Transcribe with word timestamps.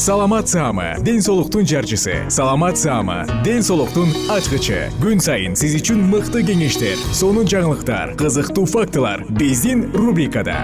саламат 0.00 0.48
саама 0.48 0.96
ден 1.04 1.20
соолуктун 1.20 1.66
жарчысы. 1.66 2.24
Саламат 2.30 2.78
саама 2.78 3.26
ден 3.44 3.62
соолуктун 3.62 4.08
ачкычы. 4.32 4.88
Күн 4.96 5.20
сайын 5.20 5.52
сиз 5.52 5.76
үчүн 5.76 6.00
мыкты 6.08 6.40
кеңештер 6.40 6.96
сонун 7.12 7.44
жаңылыктар 7.44 8.16
кызыктуу 8.16 8.64
фактылар 8.64 9.26
биздин 9.28 9.92
рубрикада. 9.92 10.56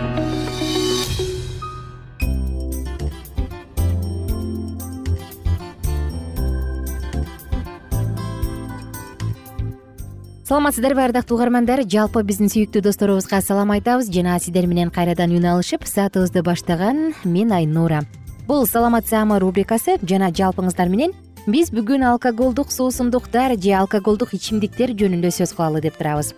Саламатсыздарбы 10.49 11.11
ардактуу 11.11 11.37
угармандар. 11.37 11.85
Жалпы 11.85 12.25
биздин 12.25 12.49
сүйүктүү 12.49 12.89
досторубузга 12.89 13.45
салам 13.45 13.77
айтабыз. 13.77 14.09
Жана 14.09 14.41
сиздер 14.41 14.65
менен 14.65 14.89
кайрадан 14.89 15.37
үн 15.37 15.53
алышып 15.53 15.85
саатыбызды 15.85 16.41
баштаган 16.41 17.11
мен 17.25 17.53
айнура 17.53 18.07
бул 18.47 18.67
саламат 18.67 19.09
саама 19.11 19.41
рубрикасы 19.43 19.97
жана 20.07 20.31
жалпыңыздар 20.31 20.91
менен 20.91 21.13
биз 21.51 21.73
бүгүн 21.75 22.05
алкоголдук 22.13 22.71
суусундуктар 22.71 23.57
же 23.59 23.73
алкоголдук 23.75 24.35
ичимдиктер 24.39 24.95
жөнүндө 24.95 25.33
сөз 25.35 25.55
кылалы 25.57 25.83
деп 25.83 25.99
турабыз. 25.99 26.33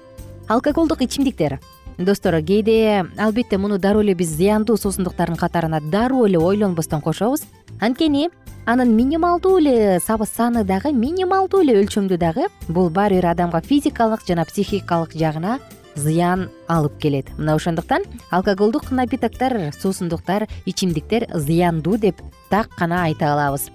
Алкоголдук 0.48 1.02
ичимдиктер 1.04 1.58
достор 1.98 2.40
кээде 2.40 3.04
албетте 3.18 3.58
муну 3.58 3.78
дароо 3.78 4.02
эле 4.02 4.14
биз 4.14 4.32
зыяндуу 4.36 4.76
суусундуктардын 4.76 5.36
катарына 5.36 5.80
дароо 5.80 6.26
эле 6.26 6.38
ойлонбостон 6.38 7.02
кошобуз. 7.02 7.44
Анткени 7.80 8.30
анын 8.64 8.94
минималдуу 8.96 9.58
эле 9.58 10.00
саны 10.00 10.64
дагы 10.64 10.92
минималдуу 10.92 11.60
эле 11.60 11.82
өлчөмдү 11.82 12.16
дагы 12.16 12.48
бул 12.68 12.88
баары 12.88 13.16
бир 13.16 13.26
адамга 13.26 13.60
физикалык 13.60 14.24
жана 14.26 14.44
психикалык 14.44 15.12
жагына 15.12 15.58
зыян 15.98 16.48
алып 16.68 16.98
келет. 16.98 17.28
Мына 17.36 17.54
ошондуктан 17.54 18.02
алкоголдук 18.30 18.90
напитоктор 18.90 19.72
суусундуктар 19.78 20.46
ичимдиктер 20.64 21.26
зыяндуу 21.34 21.98
деп 21.98 22.22
так 22.48 22.70
гана 22.78 23.04
айта 23.04 23.32
алабыз. 23.32 23.70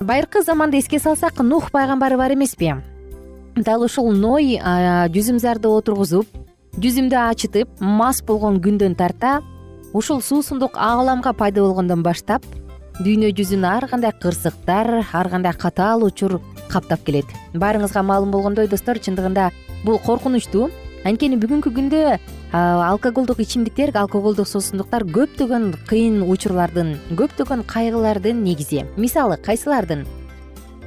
Байыркы 0.00 0.42
заманды 0.42 0.78
эске 0.78 0.98
салсак 0.98 1.38
нух 1.38 1.70
пайгамбары 1.70 2.16
бар 2.16 2.34
эмеспи? 2.34 2.74
Дал 3.56 3.82
ушул 3.82 4.12
ной 4.12 4.58
жүзүмзарды 4.60 5.70
отургузуп 5.72 6.26
жүзүмдү 6.76 7.16
ачытып 7.16 7.80
мас 7.80 8.20
болгон 8.20 8.60
күндөн 8.60 8.96
тарта 8.98 9.40
ушул 9.94 10.20
суусундук 10.20 10.76
ааламга 10.76 11.32
пайда 11.32 11.62
болгондон 11.64 12.02
баштап 12.04 12.44
дүйнө 13.00 13.30
жүзүн 13.36 13.64
ар 13.64 13.88
кандай 13.88 14.12
кырсыктар 14.12 15.06
ар 15.12 15.28
кандай 15.32 15.56
катаал 15.56 16.04
учур 16.04 16.40
каптап 16.68 17.04
келет. 17.04 17.24
Баарыңызга 17.54 18.02
маалым 18.02 18.30
болгондой 18.30 18.68
достор 18.68 19.00
чындыгында 19.00 19.50
бул 19.84 19.98
коркунучтуу 19.98 20.68
анткени 21.06 21.36
бүгүнкү 21.38 21.70
күндө 21.76 22.00
алкоголдук 22.56 23.38
ичимдиктер 23.44 23.92
алкоголдук 24.00 24.48
суусундуктар 24.50 25.04
көптөгөн 25.14 25.68
кыйын 25.86 26.22
учурлардын 26.26 26.96
көптөгөн 27.18 27.62
кайгылардын 27.70 28.42
негизи. 28.42 28.82
Мисалы 28.98 29.38
кайсылардын? 29.38 30.02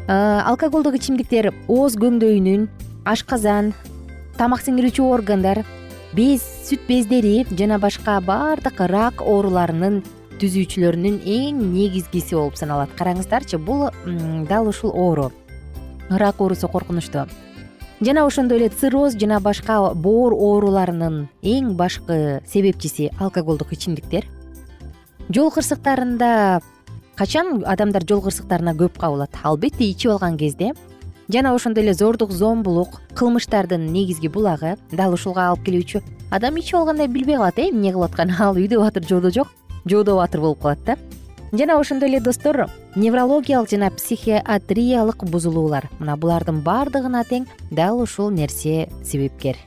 Алкоголдук 0.09 1.00
ичимдиктер 1.00 1.52
ооз 1.72 1.96
көңдөйүнүн 2.02 2.68
ашказан 3.07 3.74
тамак 4.38 4.66
сиңирүүчү 4.66 5.07
органдар 5.07 5.63
без 6.18 6.44
сүт 6.68 6.84
бездери 6.90 7.46
жана 7.56 7.80
башка 7.80 8.19
баардык 8.19 8.81
рак 8.91 9.24
ооруларынын 9.24 10.01
түзүүчүлөрүнүн 10.41 11.22
эң 11.28 11.68
негизгиси 11.75 12.36
болуп 12.36 12.59
саналат. 12.59 12.91
Караңыздарчы 13.00 13.59
бул 13.59 13.88
дал 14.51 14.68
ушул 14.68 14.91
оору. 14.91 15.31
Рак 16.09 16.41
оорусу 16.41 16.68
коркунучтуу 16.68 17.28
жана 18.02 18.26
ошондой 18.26 18.60
эле 18.60 18.70
цирроз 18.70 19.16
жана 19.20 19.40
башка 19.44 19.94
боор 19.94 20.34
ооруларынын 20.34 21.28
эң 21.44 21.74
башкы 21.76 22.42
себепчиси 22.48 23.10
алкоголдук 23.20 23.74
ичимдиктер. 23.74 24.26
Жол 25.30 25.52
кырсыктарында 25.52 26.62
качан 27.20 27.64
адамдар 27.68 28.06
жол 28.08 28.24
кырсыктарына 28.24 28.76
көп 28.80 28.98
кабылат? 29.00 29.36
Албетте 29.44 29.90
ичип 29.90 30.12
алган 30.12 30.38
кезде 30.38 30.72
жана 31.28 31.54
ошондой 31.54 31.84
эле 31.84 31.94
зордук 31.94 32.32
зомбулук 32.32 33.02
кылмыштардын 33.16 33.92
негизги 33.92 34.28
булагы 34.28 34.78
дал 34.92 35.14
ушулга 35.14 35.50
алып 35.50 35.68
келүүчү. 35.68 36.02
Адам 36.31 36.58
ичип 36.58 36.80
алгандай 36.80 37.08
билбей 37.08 37.36
калат 37.36 37.60
э 37.60 37.70
эмне 37.70 37.92
кылып 37.92 38.14
атканын 38.14 38.42
ал 38.48 38.56
үйдө 38.56 38.80
баатыр 38.80 39.04
жоодо 39.04 39.31
жок 39.31 39.48
жоодо 39.86 40.16
баатыр 40.16 40.42
болуп 40.42 40.62
калат 40.62 40.84
да 40.86 40.98
жана 41.52 41.80
ошондой 41.80 42.10
эле 42.10 42.20
достор 42.20 42.70
неврологиялык 42.96 43.70
жана 43.70 43.90
психиатриялык 43.92 45.24
бузулуулар. 45.24 45.90
Мына 46.00 46.18
булардын 46.18 46.62
баардыгына 46.62 47.24
тең 47.26 47.48
дал 47.72 48.02
ушул 48.02 48.30
нерсе 48.30 48.90
себепкер. 49.04 49.58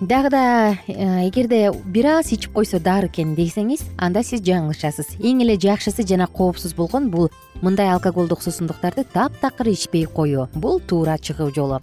Дагы 0.00 0.30
да 0.30 0.76
э, 0.86 1.28
эгерде 1.28 1.72
бир 1.84 2.06
аз 2.06 2.32
ичип 2.32 2.54
койсо 2.54 2.80
дары 2.80 3.08
экен 3.08 3.34
десеңиз 3.36 3.82
анда 3.98 4.22
сиз 4.22 4.40
жаңылышасыз. 4.40 5.18
Эң 5.20 5.42
эле 5.44 5.58
жакшысы 5.60 6.06
жана 6.08 6.26
коопсуз 6.26 6.72
болгон 6.74 7.10
бул 7.10 7.28
мындай 7.60 7.90
алкоголдук 7.92 8.40
суусундуктарды 8.40 9.04
таптакыр 9.04 9.68
ичпей 9.68 10.06
коюу. 10.06 10.48
Бул 10.54 10.80
туура 10.80 11.18
чыгуу 11.18 11.52
жолу. 11.54 11.82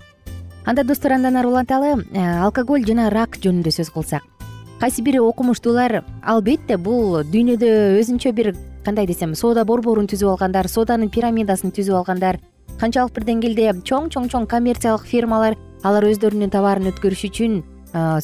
Анда 0.65 0.83
достор 0.83 1.13
андан 1.13 1.37
ары 1.37 1.47
уланталы 1.47 2.07
э, 2.11 2.41
алкоголь 2.41 2.87
жана 2.87 3.11
рак 3.11 3.37
жөнүндө 3.37 3.69
сөз 3.71 3.93
кылсак. 3.93 4.23
Кайсы 4.79 5.01
бир 5.01 5.21
окумуштуулар 5.21 6.03
албетте 6.21 6.77
бул 6.77 7.21
дүйнөдө 7.21 7.69
өзүнчө 8.01 8.33
бир 8.33 8.55
кандай 8.87 9.05
десем 9.05 9.33
соода 9.35 9.65
борборун 9.67 10.05
түзүп 10.07 10.29
алгандар 10.31 10.69
сооданын 10.71 11.09
пирамидасын 11.11 11.73
түзүп 11.75 11.97
алгандар. 11.99 12.37
Канчалык 12.79 13.11
бир 13.17 13.25
деңгээлде 13.27 13.81
чоң 13.83 14.07
чоң 14.13 14.29
чоң 14.31 14.45
коммерциялык 14.47 15.03
фирмалар 15.03 15.57
алар 15.83 16.07
өздөрүнүн 16.07 16.53
товарын 16.53 16.87
өткөрүш 16.93 17.25
үчүн 17.27 17.57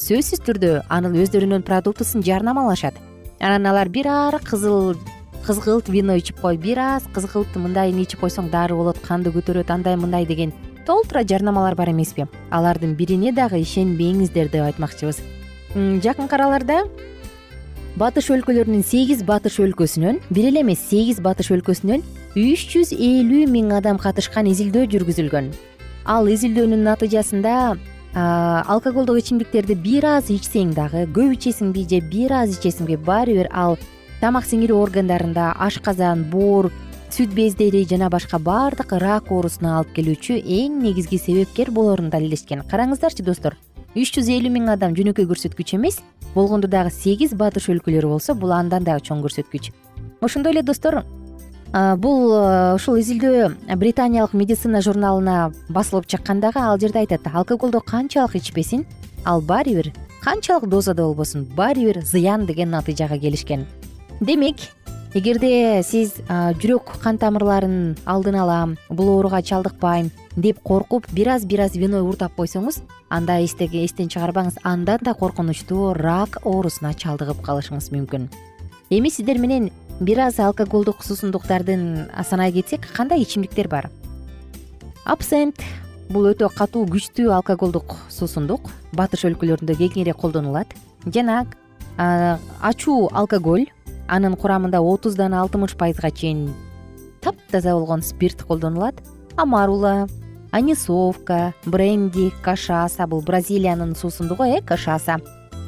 сөзсүз 0.00 0.40
түрдө 0.46 0.70
анын 0.88 1.18
өздөрүнүн 1.20 1.66
продуктысын 1.68 2.24
жарнамалашат. 2.24 2.96
Анан 3.44 3.68
алар 3.68 3.92
бир 3.92 4.08
аар 4.08 4.40
кызыл 4.40 4.96
кызгылт 5.44 5.90
вино 5.92 6.16
ичип 6.16 6.40
кой 6.40 6.56
бир 6.56 6.80
аз 6.80 7.04
кызгылт 7.12 7.52
мындайын 7.60 8.00
ичип 8.00 8.24
койсоң 8.24 8.48
дары 8.48 8.72
болот 8.78 9.02
канды 9.04 9.34
көтөрөт 9.36 9.68
андай 9.68 10.00
мындай 10.00 10.24
деген 10.24 10.54
толтура 10.86 11.26
жарнамалар 11.28 11.74
бар 11.76 11.90
эмеспи. 11.92 12.24
Алардын 12.50 12.96
бирине 12.96 13.36
дагы 13.36 13.60
ишенбеңиздер 13.60 14.48
деп 14.48 14.64
айтмакчыбыз. 14.64 15.20
Жакынкы 15.74 16.38
араларда 16.38 16.86
батыш 17.94 18.26
өлкөлөрүнүн 18.34 18.82
сегиз 18.82 19.20
батыш 19.22 19.60
өлкөсүнөн 19.62 20.16
бир 20.34 20.48
эле 20.48 20.64
эмес 20.64 20.80
сегиз 20.90 21.20
батыш 21.22 21.52
өлкөсүнөн 21.54 22.00
үч 22.34 22.62
жүз 22.72 22.90
элүү 22.90 23.44
миң 23.46 23.70
адам 23.76 24.00
катышкан 24.02 24.48
изилдөө 24.50 24.88
жүргүзүлгөн. 24.90 25.52
Ал 26.10 26.26
изилдөөнүн 26.26 26.82
натыйжасында 26.88 27.52
алкоголдук 28.74 29.20
ичимдиктерди 29.22 29.76
бир 29.78 30.08
аз 30.10 30.32
ичсең 30.34 30.72
дагы 30.74 31.04
көп 31.14 31.36
ичесиңби 31.36 31.84
же 31.90 32.00
бир 32.02 32.34
аз 32.40 32.56
ичесиңби 32.58 32.98
баары 32.98 33.36
бир 33.38 33.50
ал 33.52 33.78
тамак 34.20 34.48
сиңирүү 34.50 34.80
органдарында 34.88 35.52
ашказан 35.68 36.26
боор 36.34 36.72
сүт 37.14 37.30
бездери 37.34 37.84
жана 37.86 38.10
башка 38.10 38.42
баардык 38.42 38.96
рак 38.98 39.30
оорусуна 39.30 39.76
алып 39.78 39.94
келүүчү 40.00 40.40
эң 40.42 40.82
негизги 40.82 41.22
себепкер 41.22 41.70
болоорун 41.70 42.10
далилдешкен 42.10 42.66
караңыздарчы 42.66 43.22
достор 43.22 43.54
үч 43.94 44.10
жүз 44.16 44.28
элүү 44.34 44.50
миң 44.50 44.70
адам 44.72 44.94
жөнөкөй 44.96 45.26
көрсөткүч 45.30 45.76
эмес 45.76 46.00
болгондо 46.34 46.66
дагы 46.66 46.90
сегиз 46.90 47.34
батыш 47.38 47.68
өлкөлөрү 47.70 48.08
болсо 48.10 48.34
бул 48.34 48.50
андан 48.50 48.82
дагы 48.82 49.04
чоң 49.06 49.22
көрсөткүч. 49.22 49.70
Ошондой 50.20 50.52
эле 50.52 50.62
достор 50.66 51.04
бул 52.02 52.34
ушул 52.74 52.98
изилдөө 52.98 53.76
британиялык 53.78 54.34
медицина 54.34 54.82
журналына 54.82 55.52
басылып 55.68 56.06
чыккан 56.10 56.42
дагы 56.42 56.58
ал 56.58 56.78
жерде 56.78 57.04
айтат 57.04 57.26
алкоголду 57.32 57.80
канчалык 57.80 58.34
ичпесин 58.34 58.84
ал 59.24 59.40
баары 59.40 59.74
бир 59.78 59.92
канчалык 60.22 60.68
дозада 60.68 61.02
болбосун 61.06 61.44
баары 61.44 61.86
бир 61.86 62.02
зыян 62.02 62.46
деген 62.46 62.70
натыйжага 62.70 63.18
келишкен. 63.18 63.66
Демек 64.20 64.56
эгерде 65.14 65.82
сиз 65.86 66.18
жүрөк 66.28 66.98
кан 67.02 67.18
тамырларын 67.18 67.96
алдын 68.06 68.42
алам 68.42 68.76
бул 68.90 69.14
ооруга 69.14 69.42
чалдыкпайм 69.42 70.10
деп 70.36 70.58
коркуп 70.62 71.06
бир 71.12 71.28
аз 71.28 71.46
бир 71.46 71.60
аз 71.60 71.76
вино 71.78 72.02
уурдап 72.02 72.34
койсоңуз 72.36 72.80
анда 73.08 73.38
эстен 73.38 74.08
чыгарбаңыз 74.08 74.58
андан 74.64 74.98
да 75.02 75.14
коркунучтуу 75.14 75.94
рак 75.94 76.40
оорусуна 76.44 76.94
чалдыгып 76.94 77.40
калышыңыз 77.42 77.92
мүмкүн. 77.94 78.28
Эми 78.90 79.10
сиздер 79.10 79.38
менен 79.38 79.70
бир 80.00 80.18
аз 80.26 80.40
алкоголдук 80.40 81.04
суусундуктардын 81.04 82.10
санай 82.24 82.52
кетсек 82.52 82.88
кандай 82.92 83.22
ичимдиктер 83.22 83.68
бар? 83.68 83.90
Абсент 85.04 85.62
бул 86.10 86.26
өтө 86.32 86.50
катуу 86.50 86.84
күчтүү 86.86 87.30
алкоголдук 87.30 87.94
суусундук 88.10 88.70
батыш 88.92 89.24
өлкөлөрүндө 89.24 89.78
кеңири 89.78 90.12
колдонулат. 90.12 90.74
Жана 91.06 91.46
ачуу 91.96 93.08
алкоголь 93.12 93.68
анын 94.08 94.34
курамында 94.36 94.82
отуздан 94.82 95.34
алтымыш 95.34 95.76
пайызга 95.78 96.10
чейин 96.10 96.50
таптаза 97.22 97.72
болгон 97.72 98.02
спирт 98.02 98.42
колдонулат. 98.42 99.00
Амарула 99.36 100.06
анисовка 100.54 101.52
бренди 101.66 102.30
кашаса. 102.42 103.06
Бул 103.06 103.22
бразилиянын 103.22 103.96
суусундугу 103.96 104.44
э 104.44 104.60
кашаса. 104.62 105.18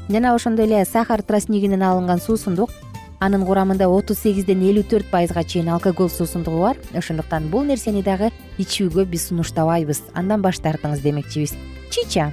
Жана 0.09 0.35
ошондой 0.35 0.67
эле 0.67 0.85
сахар 0.85 1.23
тростнигинен 1.23 1.83
алынган 1.83 2.21
суусундук 2.21 2.71
анын 3.19 3.45
курамында 3.45 3.89
отуз 3.89 4.21
сегизден 4.23 4.63
элүү 4.63 4.85
төрт 4.87 5.11
пайызга 5.11 5.43
чейин 5.43 5.71
алкоголь 5.71 6.09
суусундугу 6.09 6.61
бар. 6.61 6.77
Ошондуктан 6.95 7.49
бул 7.51 7.65
нерсени 7.65 8.03
дагы 8.03 8.31
ичүүгө 8.59 9.05
биз 9.11 9.27
сунуштабайбыз 9.27 10.05
андан 10.15 10.43
баш 10.43 10.63
тартыңыз 10.63 11.03
демекчибиз. 11.03 11.57
Чича. 11.91 12.31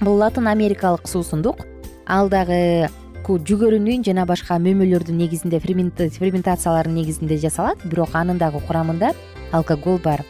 Бул 0.00 0.14
латын 0.14 0.46
америкалык 0.46 1.08
суусундук. 1.08 1.66
Ал 2.06 2.28
дагы 2.28 2.88
жүгөрүнүн 3.26 4.06
жана 4.06 4.24
башка 4.26 4.62
мөмөлөрдүн 4.62 5.18
негизинде 5.18 5.58
ферментациялардын 5.58 6.94
негизинде 6.94 7.36
жасалат. 7.36 7.82
Бирок 7.84 8.14
анын 8.14 8.38
дагы 8.38 8.60
курамында 8.60 9.12
алкоголь 9.50 9.98
бар 9.98 10.22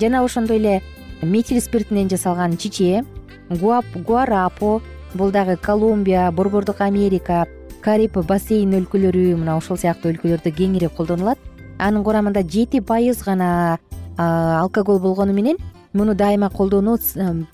жана 0.00 0.24
ошондой 0.24 0.56
эле 0.58 0.82
метил 1.22 1.60
спиртинен 1.60 2.08
жасалган 2.08 2.56
чиче 2.56 3.04
гуарапо 3.50 4.80
бул 5.14 5.30
дагы 5.30 5.56
колумбия 5.56 6.30
борбордук 6.30 6.80
америка 6.80 7.46
кариб 7.86 8.18
бассейн 8.26 8.74
өлкөлөрү 8.80 9.36
мына 9.38 9.56
ошол 9.60 9.78
сыяктуу 9.78 10.10
өлкөлөрдө 10.10 10.50
кеңири 10.50 10.90
колдонулат. 10.90 11.38
Анын 11.78 12.02
курамында 12.02 12.42
жети 12.42 12.80
пайыз 12.80 13.22
гана 13.22 13.78
алкоголь 14.18 14.98
болгону 14.98 15.32
менен 15.32 15.60
муну 15.92 16.14
дайыма 16.14 16.50
колдонуу 16.50 16.98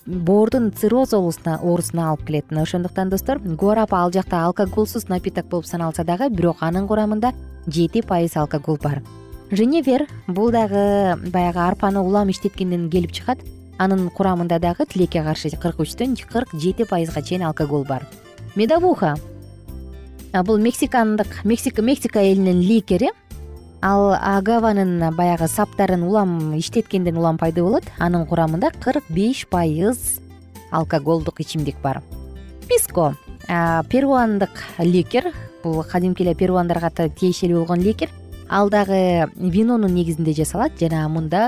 боордун 0.06 0.72
цирроз 0.72 1.12
оорусуна 1.12 2.08
алып 2.08 2.26
келет. 2.26 2.50
Мына 2.50 2.62
ошондуктан 2.62 3.10
достор 3.10 3.38
гуарапа 3.38 4.02
ал 4.02 4.12
жакта 4.12 4.44
алкоголсуз 4.46 5.08
напиток 5.08 5.46
болуп 5.46 5.66
саналса 5.66 6.04
дагы 6.04 6.30
бирок 6.30 6.56
анын 6.60 6.88
курамында 6.88 7.34
жети 7.66 8.02
пайыз 8.02 8.36
алкоголь 8.36 8.78
бар 8.82 9.02
женевер 9.52 10.06
бул 10.26 10.50
дагы 10.50 11.16
баягы 11.30 11.60
арпаны 11.60 12.00
улам 12.00 12.30
иштеткенден 12.30 12.88
келип 12.90 13.12
чыгат. 13.12 13.38
Анын 13.78 14.08
курамында 14.10 14.58
дагы 14.58 14.86
тилекке 14.88 15.22
каршы 15.22 15.50
кырк 15.50 15.80
үчтөн 15.84 16.16
кырк 16.16 16.54
жети 16.54 16.84
пайызга 16.88 17.22
чейин 17.22 17.44
алкоголь 17.44 17.84
бар. 17.84 18.06
Медовуха. 18.56 19.16
Бул 20.44 20.56
мексикандык 20.58 21.44
мексика 21.44 22.22
элинин 22.22 22.60
ликери. 22.60 23.10
Ал 23.82 24.14
агаванын 24.14 25.14
баягы 25.14 25.48
саптарын 25.48 26.02
улам 26.02 26.56
иштеткенден 26.58 27.18
улам 27.18 27.36
пайда 27.36 27.62
болот. 27.62 27.84
Анын 27.98 28.26
курамында 28.26 28.70
кырк 28.80 29.04
беш 29.10 29.46
пайыз 29.46 30.20
алкоголдук 30.70 31.40
ичимдик 31.40 31.76
бар. 31.82 32.02
Писко 32.68 33.16
перуандык 33.46 34.64
ликер. 34.78 35.32
Бул 35.62 35.84
кадимки 35.84 36.22
эле 36.22 36.34
перуандарга 36.34 36.90
тиешелүү 36.90 37.58
болгон 37.60 37.80
ликер 37.80 38.08
ал 38.52 38.68
дагы 38.68 39.30
винонун 39.34 39.94
негизинде 39.94 40.34
жасалат 40.36 40.76
жана 40.78 41.06
мында 41.08 41.40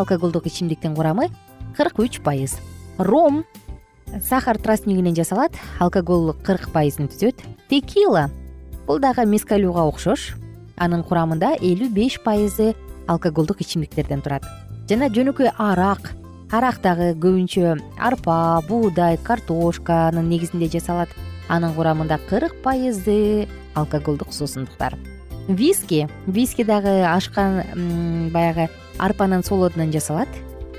алкоголдук 0.00 0.48
ичимдиктин 0.50 0.96
курамы 0.96 1.28
кырк 1.76 2.00
үч 2.02 2.18
пайыз. 2.26 2.56
Ром 2.98 3.44
сахар 4.28 4.58
тростнигинен 4.58 5.14
жасалат 5.14 5.54
алкоголь 5.78 6.34
кырк 6.42 6.72
пайызын 6.72 7.06
түзөт. 7.06 7.38
Текила 7.70 8.30
бул 8.88 8.98
дагы 8.98 9.26
мискалюга 9.30 9.86
окшош. 9.86 10.34
Анын 10.76 11.04
курамында 11.06 11.54
элүү 11.60 11.88
беш 11.94 12.18
пайызы 12.24 12.74
алкоголдук 13.06 13.62
ичимдиктерден 13.62 14.20
турат. 14.20 14.42
Жана 14.88 15.06
жөнөкөй 15.06 15.52
арак. 15.54 16.16
Арак 16.50 16.82
дагы 16.82 17.12
көбүнчө 17.14 17.76
арпа 17.94 18.58
буудай 18.66 19.20
картошканын 19.22 20.26
негизинде 20.26 20.66
жасалат 20.66 21.14
анын 21.46 21.78
курамында 21.78 22.18
кырк 22.26 22.58
пайызы 22.64 23.46
алкоголдук 23.78 24.34
суусундуктар 24.34 24.98
виски. 25.54 26.08
Виски 26.26 26.64
дагы 26.64 27.02
ашкан 27.04 28.30
баягы 28.32 28.68
арпанын 28.98 29.42
солодунан 29.42 29.92
жасалат. 29.92 30.28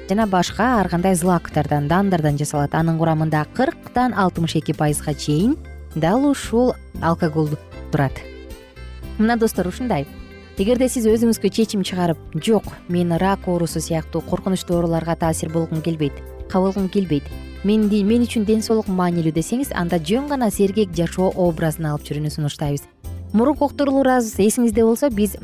Жана 0.10 0.28
башка 0.28 0.80
ар 0.80 0.90
кандай 0.90 1.16
злактардан 1.16 1.88
даандардан 1.88 2.38
жасалат. 2.38 2.76
Анын 2.76 2.98
курамында 3.00 3.46
кырктан 3.54 4.14
алтымыш 4.14 4.56
эки 4.56 4.74
пайызга 4.74 5.14
чейин 5.14 5.58
дал 5.96 6.26
ушул 6.26 6.74
алкоголь 7.02 7.56
турат. 7.92 8.14
Мына 9.18 9.38
достор 9.38 9.68
ушундай. 9.68 10.08
Эгерде 10.62 10.90
сиз 10.94 11.08
өзүңүзгө 11.10 11.50
чечим 11.50 11.82
чыгарып 11.82 12.20
жок 12.46 12.68
мен 12.88 13.16
рак 13.18 13.48
оорусу 13.48 13.82
сыяктуу 13.82 14.22
коркунучтуу 14.22 14.76
ооруларга 14.78 15.16
таасир 15.16 15.50
болгум 15.50 15.82
келбейт 15.82 16.14
кабылгым 16.52 16.90
келбейт. 16.90 17.24
Мен 17.64 17.90
үчүн 17.90 18.46
ден 18.46 18.62
соолук 18.62 18.88
маанилүү 18.90 19.34
десеңиз 19.34 19.72
анда 19.74 19.98
жөн 19.98 20.28
гана 20.30 20.52
сергек 20.52 20.94
жашоо 20.94 21.32
образын 21.34 21.90
алып 21.90 22.06
жүрүүнү 22.06 22.30
сунуштайбыз 22.36 22.91
мурунку 23.34 23.66
уктурууларыбыз 23.70 24.36
эсиңизде 24.44 24.84
болсо 24.84 25.10
биз 25.10 25.38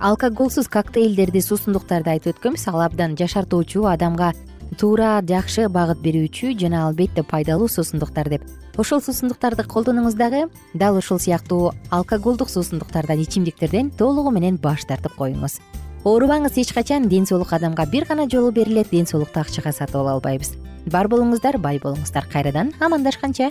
алкоголсуз 0.00 0.68
коктейлдерди 0.72 1.42
суусундуктарды 1.44 2.14
айтып 2.16 2.36
өткөнбүз. 2.36 2.66
Ал 2.72 2.82
абдан 2.86 3.16
жашартуучу 3.18 3.84
адамга 3.90 4.32
туура 4.80 5.20
жакшы 5.22 5.68
багыт 5.68 6.00
берүүчү 6.02 6.56
жана 6.58 6.86
албетте 6.86 7.22
пайдалуу 7.22 7.68
суусундуктар 7.68 8.28
деп. 8.28 8.42
Ошол 8.76 9.00
суусундуктарды 9.00 9.64
колдонуңуз 9.64 10.16
дагы 10.16 10.46
дал 10.74 10.96
ушул 10.96 11.20
сыяктуу 11.20 11.72
алкоголдук 11.90 12.50
суусундуктардан 12.50 13.20
ичимдиктерден 13.22 13.90
толугу 13.90 14.30
менен 14.30 14.56
баш 14.56 14.84
тартып 14.88 15.16
коюңуз. 15.16 15.60
Оорубаңыз 16.04 16.58
эч 16.60 16.72
качан 16.72 17.08
ден 17.08 17.26
соолук 17.26 17.52
адамга 17.52 17.86
бир 17.86 18.04
гана 18.06 18.28
жолу 18.30 18.52
берилет 18.52 18.90
ден 18.90 19.06
соолукту 19.06 19.40
акчага 19.40 19.72
сатып 19.72 19.96
ала 19.96 20.12
албайбыз. 20.16 20.52
Бар 20.86 21.08
болуңуздар 21.08 21.58
бай 21.58 21.80
болуңуздар. 21.82 22.28
Кайрадан 22.30 22.72
амандашканча 22.80 23.50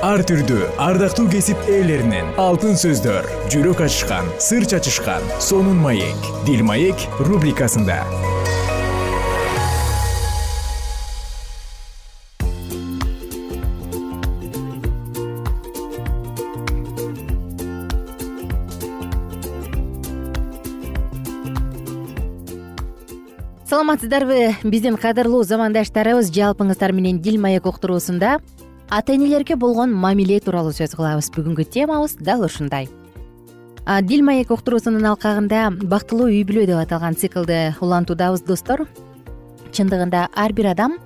ар 0.00 0.22
түрдүү 0.24 0.64
ардактуу 0.80 1.26
кесип 1.28 1.60
ээлеринен 1.68 2.30
алтын 2.40 2.78
сөздөр 2.80 3.26
жүрөк 3.52 3.82
ачышкан 3.84 4.30
сыр 4.40 4.64
чачышкан 4.64 5.26
сонун 5.44 5.76
маек 5.76 6.28
дил 6.46 6.62
маек 6.64 6.96
рубрикасында. 7.20 7.98
Саламатсыздарбы? 23.68 24.56
Биздин 24.64 24.96
кадырлуу 24.96 25.44
замандаштарыбыз 25.44 26.32
жалпыңыздар 26.32 26.96
менен 26.96 27.20
дил 27.20 27.36
маек 27.38 27.68
уктуруусунда 27.68 28.38
ата 28.90 29.14
энелерге 29.14 29.56
болгон 29.56 29.94
мамиле 29.94 30.40
тууралуу 30.40 30.74
сөз 30.74 30.96
кылабыз 30.98 31.30
бүгүнкү 31.34 31.64
темабыз 31.70 32.16
дал 32.18 32.42
ушундай. 32.44 32.88
Дил 34.02 34.24
маек 34.26 34.50
уктуруусунун 34.50 35.06
алкагында 35.12 35.70
бактылуу 35.86 36.28
үй 36.28 36.42
бүлө 36.44 36.66
деп 36.66 36.82
аталган 36.82 37.14
циклды 37.14 37.74
улантуудабыз 37.80 38.42
достор. 38.42 38.86
Чындыгында 39.72 40.28
ар 40.34 40.52
бир 40.52 40.72
адам 40.74 40.98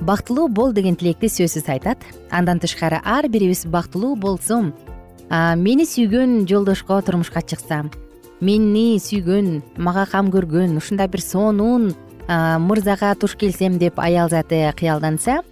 бактылуу 0.00 0.48
бол 0.48 0.72
деген 0.72 0.96
тилекти 0.96 1.26
сөзсүз 1.26 1.68
айтат. 1.68 1.98
Андан 2.30 2.62
тышкары 2.62 3.02
ар 3.04 3.28
бирибиз 3.28 3.66
бактылуу 3.66 4.14
болсом 4.16 4.72
мени 5.28 5.84
сүйгөн 5.84 6.46
жолдошко 6.48 7.02
турмушка 7.02 7.42
чыксам 7.42 7.90
мени 8.40 8.98
сүйгөн 9.02 9.58
мага 9.76 10.06
кам 10.06 10.30
көргөн 10.32 10.78
ушундай 10.78 11.08
бир 11.10 11.20
сонун 11.20 11.90
мырзага 12.28 13.14
туш 13.18 13.34
келсем 13.36 13.78
деп 13.78 13.98
аял 13.98 14.30
заты 14.30 14.72
кыялданса 14.76 15.42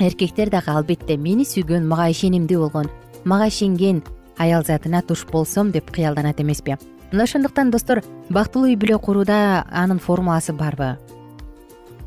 эркектер 0.00 0.48
дагы 0.48 0.72
албетте 0.72 1.16
мени 1.20 1.44
сүйгөн 1.44 1.84
мага 1.88 2.08
ишенимдүү 2.10 2.58
болгон 2.62 2.88
мага 3.24 3.48
ишенген 3.50 4.00
аял 4.38 4.64
затына 4.64 5.02
туш 5.02 5.26
болсом 5.28 5.70
деп 5.70 5.90
кыялданат 5.90 6.40
эмеспи. 6.40 6.78
Мына 7.12 7.24
ошондуктан 7.24 7.70
достор 7.70 8.00
бактылуу 8.30 8.70
үй 8.70 8.76
бүлө 8.80 8.98
курууда 8.98 9.66
анын 9.70 9.98
формуласы 9.98 10.52
барбы? 10.52 10.96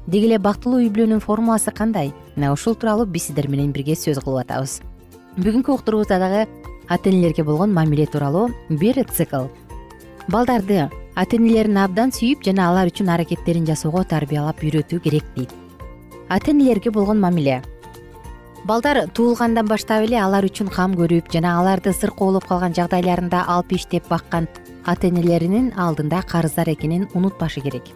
Деги 0.07 0.25
эле 0.25 0.39
бактылуу 0.39 0.79
үй 0.81 0.89
бүлөнүн 0.89 1.21
формуласы 1.21 1.71
кандай? 1.71 2.13
Мына 2.35 2.53
ушул 2.53 2.73
тууралуу 2.75 3.05
биз 3.05 3.27
сиздер 3.27 3.47
менен 3.47 3.71
бирге 3.71 3.93
сөз 3.93 4.23
кылып 4.23 4.47
атабыз. 4.47 4.79
Бүгүнкү 5.37 5.75
уктуруубузда 5.75 6.17
дагы 6.19 6.47
ата 6.89 7.09
энелерге 7.09 7.43
болгон 7.43 7.73
мамиле 7.73 8.07
тууралуу 8.07 8.49
бир 8.69 9.03
цикл. 9.11 9.51
Балдарды 10.27 10.89
ата 11.15 11.35
энелерин 11.35 11.77
абдан 11.77 12.09
сүйүп 12.09 12.41
жана 12.47 12.71
алар 12.71 12.89
үчүн 12.89 13.13
аракеттерин 13.13 13.67
жасоого 13.69 14.03
тарбиялап 14.03 14.63
үйрөтүү 14.63 15.03
керек 15.03 15.29
дейт. 15.35 15.53
Ата 16.29 16.51
энелерге 16.51 16.89
болгон 16.89 17.19
мамиле 17.19 17.61
балдар 18.65 19.09
туулгандан 19.11 19.67
баштап 19.67 20.05
эле 20.05 20.19
алар 20.21 20.45
үчүн 20.47 20.69
кам 20.71 20.93
көрүп 20.95 21.31
жана 21.33 21.57
аларды 21.59 21.91
сыркоо 21.93 22.31
болуп 22.31 22.47
калган 22.47 22.75
жагдайларында 22.77 23.43
алып 23.51 23.73
иштеп 23.75 24.07
баккан 24.07 24.47
ата 24.85 25.07
энелеринин 25.07 25.73
алдында 25.75 26.21
карыздар 26.27 26.69
экенин 26.71 27.09
унутпашы 27.13 27.61
керек. 27.61 27.91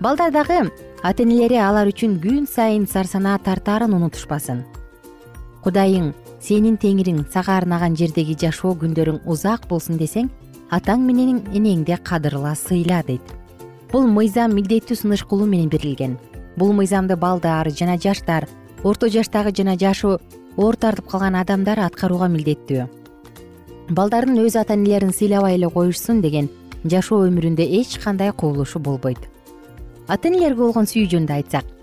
Балдар 0.00 0.32
дагы 0.32 0.72
ата 1.02 1.22
энелери 1.22 1.60
алар 1.62 1.86
үчүн 1.92 2.18
күн 2.22 2.48
сайын 2.50 2.86
сар 2.86 3.06
санаа 3.06 3.38
тартаарын 3.38 3.94
унутушпасын. 3.94 4.64
Кудайың 5.62 6.12
сенин 6.40 6.76
теңириң 6.76 7.24
сага 7.30 7.56
арнаган 7.60 7.96
жердеги 7.96 8.34
жашоо 8.34 8.74
күндөрүң 8.82 9.22
узак 9.24 9.68
болсун 9.70 9.98
десең 10.02 10.30
атаң 10.70 11.06
менен 11.06 11.42
энеңди 11.54 11.96
кадырла 12.02 12.54
сыйла 12.58 13.02
дейт. 13.06 13.22
Бул 13.92 14.06
мыйзам 14.10 14.54
милдеттүү 14.54 14.96
сунуш 14.96 15.24
менен 15.30 15.68
берилген. 15.68 16.18
Бул 16.56 16.72
мыйзамды 16.72 17.16
балдар 17.16 17.70
жана 17.70 17.96
жаштар 17.98 18.48
орто 18.84 19.08
жаштагы 19.08 19.52
жана 19.56 19.76
жашы 19.76 20.18
оор 20.56 20.76
тартып 20.76 21.08
калган 21.10 21.36
адамдар 21.36 21.80
аткарууга 21.80 22.28
милдеттүү. 22.28 22.88
Балдардын 23.90 24.42
өз 24.42 24.56
ата 24.58 24.74
энелерин 24.74 25.12
сыйлабай 25.12 25.54
эле 25.54 25.70
коюшсун 25.70 26.20
деген 26.20 26.50
жашоо 26.84 27.26
өмүрүндө 27.28 27.64
эч 27.80 27.98
кандай 28.02 28.32
кубулушу 28.32 28.78
болбойт. 28.78 29.18
Ата 30.08 30.28
энелерге 30.28 30.60
болгон 30.60 30.86
сүйүү 30.86 31.10
жөнүндө 31.12 31.34
айтсак 31.34 31.76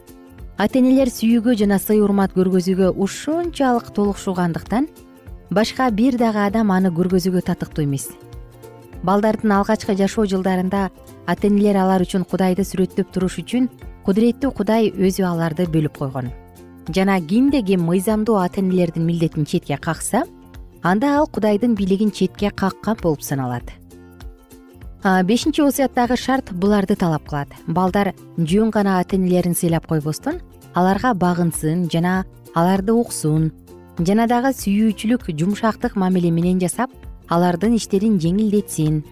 ата 0.57 0.79
энелер 0.79 1.09
сүйүүгө 1.09 1.55
жана 1.57 1.79
сый 1.81 2.01
урмат 2.05 2.35
көргөзүүгө 2.37 2.93
ушунчалык 3.01 3.89
толукшуугандыктан 3.95 4.87
башка 5.49 5.89
бир 5.91 6.17
дагы 6.21 6.45
адам 6.45 6.71
аны 6.71 6.91
көргөзүүгө 6.93 7.41
татыктуу 7.49 7.85
эмес. 7.85 8.11
Балдардын 9.03 9.51
алгачкы 9.57 9.97
жашоо 9.97 10.27
жылдарында 10.29 10.89
ата 11.25 11.47
энелер 11.49 11.81
алар 11.81 12.05
үчүн 12.05 12.23
кудайды 12.29 12.63
сүрөттөп 12.63 13.11
туруш 13.11 13.39
үчүн 13.41 13.67
кудуреттүү 14.05 14.53
кудай 14.53 14.93
өзү 14.93 15.25
аларды 15.27 15.65
бөлүп 15.67 15.97
койгон 15.97 16.31
жана 16.89 17.19
кимде 17.21 17.61
ким 17.61 17.83
мыйзамдуу 17.87 18.35
ата 18.35 18.59
энелердин 18.59 19.05
милдетин 19.05 19.45
четке 19.45 19.77
какса 19.77 20.23
анда 20.81 21.17
ал 21.17 21.27
кудайдын 21.27 21.75
бийлигин 21.75 22.11
четке 22.11 22.49
каккан 22.51 22.97
болуп 23.01 23.21
саналат. 23.21 23.63
Бешинчи 25.23 25.61
осуяттагы 25.61 26.17
шарт 26.17 26.51
буларды 26.51 26.95
талап 26.95 27.27
кылат. 27.27 27.49
Балдар 27.67 28.13
жөн 28.37 28.71
гана 28.71 28.99
ата 28.99 29.15
энелерин 29.15 29.55
сыйлап 29.55 29.87
койбостон 29.87 30.41
аларга 30.73 31.13
багынсын 31.13 31.89
жана 31.91 32.25
аларды 32.55 32.93
уксун 32.93 33.51
жана 33.99 34.27
дагы 34.27 34.53
сүйүүчүлүк 34.57 35.29
жумшактык 35.37 35.95
мамиле 35.95 36.31
менен 36.31 36.59
жасап 36.59 36.91
алардын 37.29 37.75
иштерин 37.77 38.19
жеңилдетсин 38.19 39.03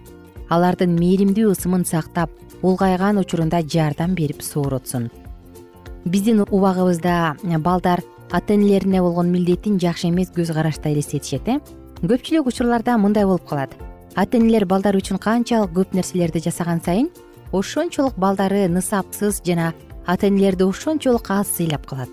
алардын 0.50 0.96
мээримдүү 0.98 1.52
ысымын 1.54 1.84
сактап 1.86 2.30
улгайган 2.62 3.18
учурунда 3.22 3.62
жардам 3.62 4.14
берип 4.14 4.42
сооротсун 4.42 5.10
биздин 6.04 6.40
убагыбызда 6.40 7.36
э, 7.42 7.58
балдар 7.58 8.02
ата 8.30 8.54
энелерине 8.54 9.00
болгон 9.00 9.30
милдетин 9.30 9.78
жакшы 9.78 10.08
эмес 10.08 10.30
көз 10.34 10.52
карашта 10.52 10.90
элестетишет 10.92 11.48
э? 11.48 11.60
Көпчүлүк 12.02 12.48
учурларда 12.48 12.96
мындай 12.98 13.24
болуп 13.24 13.46
калат. 13.46 13.70
Ата 14.16 14.38
энелер 14.38 14.64
балдар 14.66 14.96
үчүн 14.98 15.20
канчалык 15.22 15.70
көп 15.76 15.94
нерселерди 15.94 16.42
жасаган 16.42 16.80
сайын 16.82 17.10
ошончолук 17.52 18.16
балдары 18.16 18.66
нысапсыз 18.68 19.42
жана 19.46 19.72
ата 20.06 20.26
энелерди 20.26 20.64
ошончолук 20.64 21.30
аз 21.30 21.54
сыйлап 21.56 21.86
калат. 21.86 22.08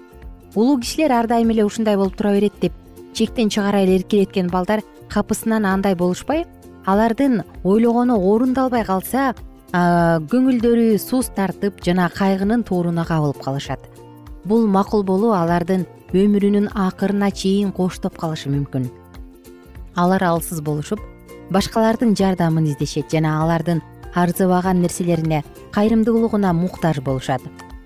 Улуу 0.55 0.79
кишилер 0.79 1.11
ар 1.11 1.27
дайым 1.27 1.49
эле 1.49 1.65
ушундай 1.65 1.97
болуп 1.97 2.15
тура 2.15 2.33
берет 2.33 2.53
деп 2.61 2.73
чектен 3.13 3.49
чыгара 3.49 3.81
эле 3.83 3.97
эркелеткен 3.97 4.49
балдар 4.49 4.81
капысынан 5.09 5.65
андай 5.65 5.95
болушпай 5.95 6.45
алардын 6.85 7.43
ойлогону 7.63 8.19
орундалбай 8.19 8.85
калса 8.85 9.33
көңүлдөрү 9.73 10.97
суз 10.97 11.29
тартып 11.35 11.83
жана 11.85 12.09
кайгынын 12.09 12.63
тооруна 12.65 13.05
кабылып 13.05 13.37
калышат. 13.43 13.79
Бул 14.45 14.65
макул 14.67 15.03
болуу 15.03 15.35
алардын 15.37 15.85
өмүрүнүн 16.09 16.71
акырына 16.73 17.29
чейин 17.29 17.71
коштоп 17.71 18.17
калышы 18.17 18.49
мүмкүн. 18.49 18.89
Алар 19.95 20.23
алсыз 20.23 20.61
болушуп 20.61 20.99
башкалардын 21.53 22.15
жардамын 22.17 22.65
издешет 22.71 23.11
жана 23.11 23.43
алардын 23.43 23.83
арзыбаган 24.15 24.81
нерселерине 24.81 25.43
кайрымдуулугуна 25.71 26.53
муктаж 26.53 26.99
болушат. 27.05 27.41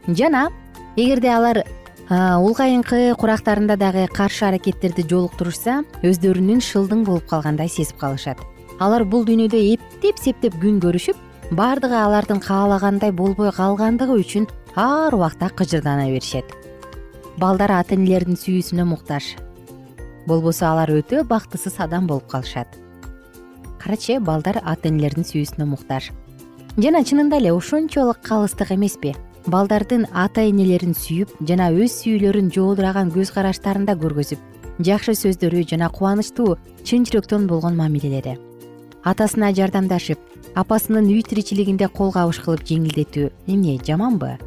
Жана 0.07 0.49
эгерде 0.95 1.33
алар 1.35 1.63
улгайыңкы 2.09 3.15
курактарында 3.19 3.75
дагы 3.75 4.07
каршы 4.07 4.45
аракеттерди 4.47 5.03
жолуктурушса 5.09 5.81
өздөрүнүн 6.03 6.63
шылдың 6.63 7.03
болуп 7.03 7.27
калгандай 7.27 7.67
сезип 7.67 7.97
калышат. 7.99 8.39
Алар 8.79 9.03
бул 9.03 9.23
дүйнөдө 9.27 9.59
эптеп 9.73 10.19
септеп 10.19 10.55
күн 10.61 10.79
көрүшүп 10.83 11.17
баардыгы 11.51 11.95
алардын 11.95 12.39
каалагандай 12.39 13.11
болбой 13.11 13.51
калгандыгы 13.51 14.15
үчүн 14.21 14.47
ар 14.75 15.13
убакта 15.15 15.49
кыжырдана 15.49 16.07
беришет. 16.07 16.45
Балдар 17.37 17.71
ата 17.71 17.95
энелердин 17.95 18.37
сүйүүсүнө 18.37 18.85
муктаж. 18.85 19.35
Болбосо 20.27 20.69
алар 20.69 20.89
өтө 20.89 21.23
бактысыз 21.27 21.79
адам 21.79 22.07
болуп 22.07 22.29
калышат. 22.31 22.67
Карачы 23.79 24.19
балдар 24.19 24.61
ата 24.63 24.87
энелердин 24.87 25.27
сүйүүсүнө 25.27 25.67
муктаж. 25.67 26.11
Жана 26.77 27.03
чынында 27.03 27.37
эле 27.41 27.51
ошончолук 27.53 28.23
калыстык 28.23 28.71
эмеспи. 28.71 29.13
Балдардын 29.45 30.07
ата 30.13 30.45
энелерин 30.47 30.95
сүйүп 30.95 31.35
жана 31.43 31.67
өз 31.75 31.99
сүйүүлөрүн 31.99 32.53
жоодураган 32.55 33.11
көз 33.11 33.33
караштарында 33.35 33.97
көргөзүп 33.99 34.53
жакшы 34.79 35.13
сөздөрү 35.19 35.67
жана 35.69 35.89
кубанычтуу 35.91 36.55
чын 36.87 37.03
жүрөктөн 37.05 37.45
болгон 37.51 37.75
мамилелери 37.77 38.37
атасына 39.03 39.51
жардамдашып 39.55 40.19
апасынын 40.55 41.09
үй 41.11 41.23
тиричилигинде 41.27 41.87
кол 41.87 42.11
кабыш 42.13 42.39
кылып 42.43 42.63
жеңилдетүү. 42.67 43.29
Эмне 43.47 43.77
жаманбы 43.83 44.37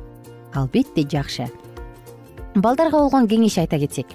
албетте 0.54 1.04
жакшы. 1.04 1.48
Балдарга 2.54 2.98
болгон 2.98 3.28
кеңеш 3.28 3.58
айта 3.60 3.78
кетсек. 3.78 4.06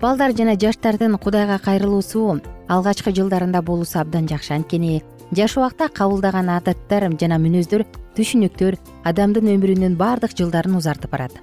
Балдар 0.00 0.34
жана 0.36 0.54
жаштардын 0.60 1.18
кудайга 1.18 1.58
кайрылуусу 1.58 2.40
алгачкы 2.68 3.10
жылдарында 3.14 3.62
болуусу 3.62 3.98
абдан 3.98 4.28
жакшы. 4.28 4.54
Анткени 4.54 5.02
жаш 5.32 5.56
убакта 5.56 5.88
кабылдаган 5.88 6.50
адаттар 6.54 7.08
жана 7.20 7.40
мүнөздөр 7.42 7.84
түшүнүктөр 8.14 8.78
адамдын 9.04 9.50
өмүрүнүн 9.56 9.98
баардык 9.98 10.36
жылдарын 10.38 10.78
узартып 10.78 11.10
барат. 11.10 11.34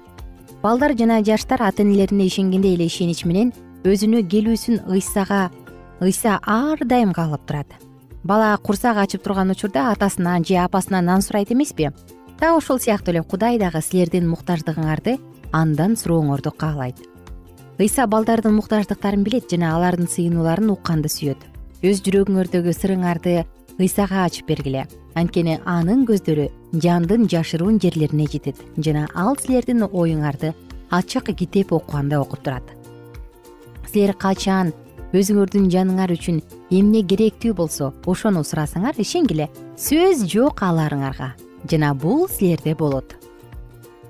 Балдар 0.62 0.96
жана 0.96 1.20
жаштар 1.22 1.62
ата 1.62 1.82
энелерине 1.82 2.26
ишенгендей 2.26 2.76
эле 2.76 2.86
ишенич 2.86 3.24
менен 3.26 3.52
өзүнө 3.84 4.22
келүүсүн 4.30 4.84
ыйсага 4.94 5.50
ыйса 6.00 6.38
ар 6.46 6.78
дайым 6.86 7.12
каалап 7.12 7.44
турат 7.46 7.66
бала 8.24 8.56
курсак 8.56 8.96
ачып 8.96 9.22
турган 9.22 9.50
учурда 9.50 9.90
атасынан 9.92 10.44
же 10.44 10.56
апасынан 10.56 11.04
нан 11.04 11.22
сурайт 11.22 11.52
эмеспи? 11.52 11.90
Так 12.38 12.56
ошол 12.56 12.78
сыяктуу 12.78 13.12
эле 13.12 13.22
кудай 13.22 13.58
дагы 13.58 13.82
силердин 13.82 14.28
муктаждыгыңарды 14.30 15.18
андан 15.52 15.96
сурооңорду 15.96 16.50
каалайт. 16.50 16.96
Ыйса 17.78 18.06
балдардын 18.06 18.54
муктаждыктарын 18.54 19.22
билет 19.24 19.50
жана 19.50 19.76
алардын 19.76 20.08
сыйынууларын 20.08 20.70
укканды 20.70 21.08
сүйөт. 21.08 21.38
Өз 21.82 22.02
жүрөгүңөрдөгү 22.06 22.74
сырыңарды 22.76 23.44
ыйсага 23.78 24.24
ачып 24.26 24.46
бергиле. 24.48 24.86
Анткени 25.14 25.58
анын 25.64 26.04
көздөрү 26.06 26.48
жандын 26.82 27.26
жашыруун 27.28 27.80
жерлерине 27.82 28.26
жетет 28.30 28.60
жана 28.76 29.08
ал 29.14 29.36
силердин 29.36 29.82
оюңарды 29.88 30.54
ачык 30.90 31.32
китеп 31.36 31.72
окугандай 31.72 32.18
окуп 32.18 32.42
турат. 32.44 32.62
Силер 33.92 34.14
качан 34.14 34.72
өзүңөрдүн 35.12 35.68
жаныңар 35.72 36.12
үчүн 36.14 36.38
эмне 36.72 37.02
керектүү 37.04 37.52
болсо 37.56 37.90
ошону 38.08 38.40
сурасаңар 38.48 38.96
ишенгиле 39.02 39.50
сөз 39.76 40.24
жок 40.32 40.62
аларыңарга. 40.64 41.34
Жана 41.68 41.92
бул 41.94 42.24
силерде 42.32 42.74
болот. 42.74 43.12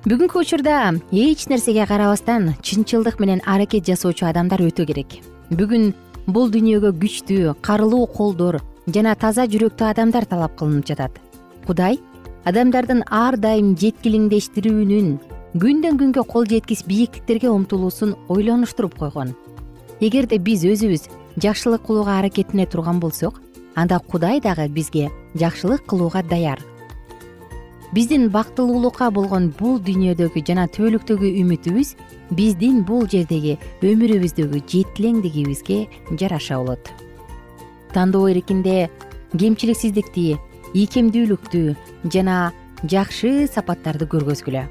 Бүгүнкү 0.06 0.40
учурда 0.42 0.94
эч 1.10 1.48
нерсеге 1.50 1.86
карабастан 1.86 2.54
чынчылдык 2.62 3.18
менен 3.20 3.42
аракет 3.46 3.86
жасоочу 3.86 4.26
адамдар 4.30 4.62
өтө 4.62 4.86
керек. 4.86 5.18
Бүгүн 5.50 5.92
бул 6.26 6.50
дүйнөгө 6.54 6.94
күчтүү 7.02 7.58
карылуу 7.66 8.06
колдор 8.06 8.60
жана 8.86 9.14
таза 9.18 9.46
жүрөктүү 9.50 9.90
адамдар 9.90 10.24
талап 10.24 10.56
кылынып 10.58 10.86
жатат. 10.86 11.18
Кудай 11.66 11.98
адамдардын 12.46 13.04
ар 13.10 13.38
дайым 13.38 13.74
жеткилиңдештирүүнүн 13.78 15.14
күндөн 15.62 15.98
күнгө 16.00 16.26
кол 16.30 16.46
жеткис 16.48 16.86
бийиктиктерге 16.86 17.50
умтулуусун 17.50 18.14
ойлонуштуруп 18.32 18.98
койгон 18.98 19.34
эгерде 20.02 20.38
биз 20.38 20.64
өзүбүз 20.66 21.06
жакшылык 21.42 21.86
кылууга 21.86 22.18
аракеттене 22.18 22.66
турган 22.66 22.98
болсок 23.00 23.40
анда 23.74 24.00
кудай 24.00 24.40
дагы 24.40 24.68
бизге 24.68 25.10
жакшылык 25.34 25.86
кылууга 25.86 26.22
даяр. 26.22 26.58
Биздин 27.92 28.30
бактылуулукка 28.32 29.10
болгон 29.12 29.50
бул 29.58 29.78
дүйнөдөгү 29.78 30.42
жана 30.48 30.64
түбөлүктөгү 30.74 31.28
үмүтүбүз 31.42 31.94
биздин 32.32 32.82
бул 32.88 33.06
жердеги 33.06 33.58
өмүрүбүздөгү 33.84 34.62
жетилеңдигибизге 34.72 35.78
жараша 36.18 36.58
болот. 36.58 36.88
Тандоо 37.92 38.30
эркинде 38.32 38.88
кемчиликсиздикти 39.36 40.38
ийкемдүүлүктү 40.72 41.76
жана 42.10 42.52
жакшы 42.88 43.46
сапаттарды 43.46 44.08
көргөзгүлө. 44.08 44.64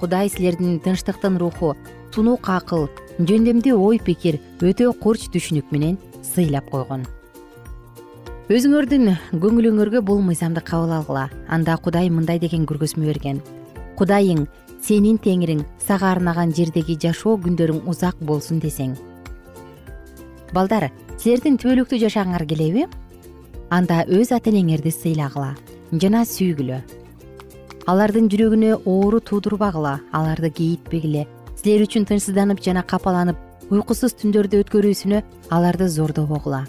Кудай 0.00 0.28
силердин 0.28 0.80
тынчтыктын 0.82 1.38
руху 1.38 1.76
тунук 2.10 2.48
акыл 2.50 2.88
жөндөмдүү 3.18 3.76
ой 3.76 4.00
пикир 4.00 4.38
өтө 4.64 4.92
курч 5.02 5.28
түшүнүк 5.34 5.68
менен 5.74 5.98
сыйлап 6.22 6.70
койгон. 6.72 7.04
Өзүңөрдүн 8.52 9.12
көңүлүңөргө 9.42 10.02
бул 10.04 10.20
мыйзамды 10.24 10.60
кабыл 10.64 10.92
алгыла. 10.96 11.28
Анда 11.48 11.76
кудай 11.76 12.10
мындай 12.10 12.40
деген 12.42 12.66
көргөзмө 12.66 13.06
берген. 13.08 13.40
Кудайың 13.96 14.46
сенин 14.82 15.20
теңириң 15.22 15.62
сага 15.78 16.10
арнаган 16.10 16.52
жердеги 16.52 16.98
жашоо 17.00 17.38
күндөрүң 17.40 17.84
узак 17.88 18.18
болсун 18.20 18.60
десең 18.60 18.96
балдар 20.52 20.90
силердин 21.16 21.56
түбөлүктүү 21.60 22.00
жашагыңар 22.06 22.44
келеби? 22.48 22.86
Анда 23.72 24.02
өз 24.04 24.32
ата 24.36 24.50
энеңерди 24.52 24.92
сыйлагыла 24.92 25.54
жана 25.92 26.24
сүйгүлө. 26.28 26.80
Алардын 27.88 28.28
жүрөгүнө 28.30 28.82
оору 28.86 29.20
туудурбагыла 29.20 29.98
аларды 30.12 30.50
кейитпегиле 30.52 31.24
силер 31.62 31.86
үчүн 31.86 32.08
тынчсызданып 32.10 32.62
жана 32.62 32.82
капаланып 32.82 33.70
уйкусуз 33.70 34.16
түндөрдү 34.18 34.64
өткөрүүсүнө 34.64 35.22
аларды 35.54 35.86
зордобогула 35.88 36.64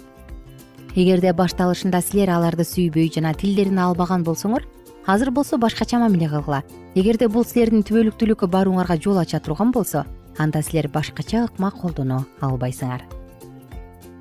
эгерде 0.94 1.32
башталышында 1.34 2.00
силер 2.02 2.30
аларды 2.30 2.62
сүйбөй 2.68 3.10
жана 3.14 3.34
тилдерин 3.34 3.80
албаган 3.82 4.22
болсоңор 4.22 4.62
азыр 5.06 5.30
болсо 5.30 5.58
башкача 5.58 5.98
мамиле 5.98 6.28
кылгыла. 6.28 6.62
Эгерде 6.94 7.28
бул 7.28 7.44
силердин 7.44 7.82
түбөлүктүүлүккө 7.82 8.48
барууңарга 8.48 8.96
жол 9.02 9.18
ача 9.18 9.40
турган 9.40 9.72
болсо 9.72 10.04
анда 10.38 10.62
силер 10.62 10.88
башкача 10.88 11.44
ыкма 11.48 11.70
колдоно 11.70 12.24
албайсыңар. 12.40 13.02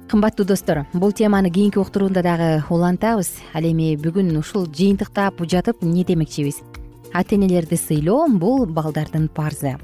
Кымбаттуу 0.09 0.45
достор 0.45 0.85
бул 0.93 1.11
теманы 1.11 1.49
кийинки 1.49 1.77
уктурууда 1.77 2.21
дагы 2.21 2.63
улантабыз. 2.69 3.31
Ал 3.53 3.63
эми 3.63 3.95
бүгүн 3.95 4.35
ушул 4.37 4.65
жыйынтыктап 4.65 5.45
жатып 5.45 5.83
эмне 5.83 6.03
демекчибиз? 6.03 6.61
Ата 7.13 7.35
энелерди 7.35 7.77
сыйлоо 7.77 8.27
бул 8.27 8.65
балдардын 8.65 9.29
парзы 9.29 9.77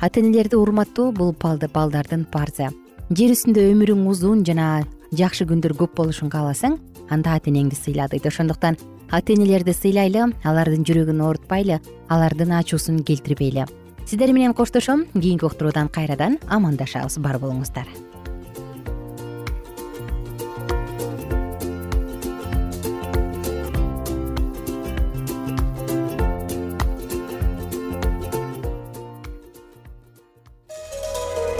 ата 0.00 0.20
энелерди 0.20 0.56
урматтоо 0.56 1.12
бул 1.12 1.34
балдардын 1.40 2.26
парзы 2.30 2.68
жер 3.10 3.30
үстүндө 3.30 3.62
өмүрүң 3.70 4.06
узун 4.10 4.42
жана 4.44 4.84
жакшы 5.14 5.46
күндөр 5.46 5.76
көп 5.78 5.94
болушун 6.00 6.30
кааласаң 6.30 6.78
анда 7.10 7.36
ата 7.38 7.50
энеңди 7.50 7.78
сыйла 7.78 8.08
дейт. 8.10 8.26
Ошондуктан 8.26 8.76
ата 9.10 9.32
энелерди 9.32 9.74
сыйлайлы 9.74 10.32
алардын 10.42 10.82
жүрөгүн 10.86 11.22
оорутпайлы 11.22 11.78
алардын 12.08 12.56
ачуусун 12.58 13.04
келтирбейли. 13.06 13.66
Сиздер 14.06 14.32
менен 14.32 14.54
коштошом 14.54 15.06
кийинки 15.14 15.46
уктуруудан 15.46 15.88
кайрадан 15.88 16.38
амандашабыз. 16.48 17.18
Бар 17.18 17.38
болуңуздар 17.38 17.86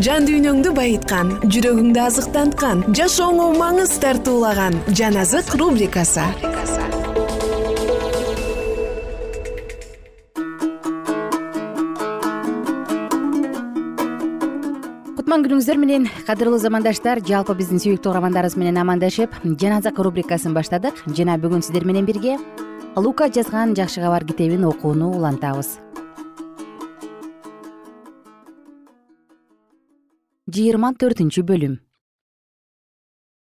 жан 0.00 0.24
дүйнөңдү 0.24 0.70
байыткан 0.72 1.34
жүрөгүңдү 1.52 2.00
азыктанткан 2.00 2.78
жашооңо 2.96 3.50
маңыз 3.58 3.92
тартуулаган 4.00 4.78
жан 4.96 5.18
азык 5.20 5.52
рубрикасы. 5.60 6.24
Кутман 15.18 15.44
күнүңүздөр 15.44 15.76
менен 15.76 16.08
кадырлуу 16.24 16.62
замандаштар 16.62 17.20
жалпы 17.28 17.58
биздин 17.60 17.84
сүйүктүү 17.84 18.14
угармандарыбыз 18.14 18.56
менен 18.56 18.80
амандашып 18.80 19.36
жан 19.44 19.76
азык 19.76 20.00
рубрикасын 20.00 20.56
баштадык. 20.56 21.04
Жана 21.12 21.36
бүгүн 21.36 21.60
сиздер 21.60 21.84
менен 21.84 22.08
бирге 22.08 22.38
лука 22.96 23.28
жазган 23.28 23.76
жакшы 23.76 24.00
кабар 24.00 24.24
китебин 24.24 24.64
окууну 24.64 25.12
улантабыз 25.12 25.76
жыйырма 30.54 30.92
төртүнчү 31.00 31.42
бөлүм. 31.48 31.78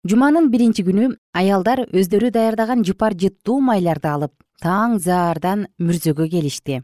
Жуманын 0.08 0.46
биринчи 0.52 0.84
күнү 0.86 1.10
аялдар 1.36 1.82
өздөрү 1.92 2.30
даярдаган 2.32 2.84
жыпар 2.88 3.16
жыттуу 3.20 3.58
майларды 3.60 4.08
алып 4.08 4.32
таң 4.64 4.96
заардан 5.06 5.66
мүрзөгө 5.76 6.28
келишти. 6.32 6.80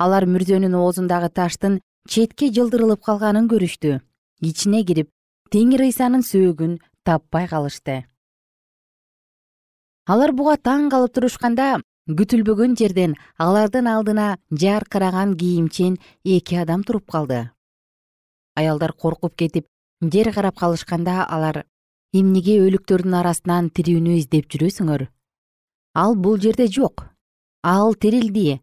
Алар 0.00 0.24
мүрзөнүн 0.24 0.78
оозундагы 0.78 1.28
таштын 1.28 1.80
четке 2.08 2.48
жылдырылып 2.56 3.04
калганын 3.04 3.50
көрүштү. 3.52 3.98
Ичине 4.40 4.80
кирип 4.88 5.10
теңир 5.52 5.84
ыйсанын 5.84 6.24
сөөгүн 6.24 6.78
таппай 7.04 7.48
калышты. 7.52 8.02
Алар 10.08 10.32
буга 10.32 10.56
таң 10.56 10.88
калып 10.90 11.12
турушканда 11.18 11.72
күтүлбөгөн 12.08 12.78
жерден 12.80 13.18
алардын 13.38 13.86
алдына 13.86 14.36
жаркыраган 14.50 15.36
кийимчен 15.36 16.00
эки 16.24 16.56
адам 16.58 16.82
туруп 16.82 17.12
калды 17.12 17.50
аялдар 18.56 18.92
коркуп 18.92 19.36
кетип 19.36 19.66
жер 20.02 20.32
карап 20.34 20.58
калышканда 20.58 21.24
алар 21.24 21.64
эмнеге 22.12 22.58
өлүктөрдүн 22.66 23.14
арасынан 23.20 23.70
тирүүнү 23.70 24.18
издеп 24.18 24.48
жүрөсүңөр? 24.52 25.06
Ал 25.94 26.16
бул 26.16 26.38
жерде 26.40 26.66
жок. 26.66 27.06
Ал 27.62 27.94
тирилди 27.94 28.60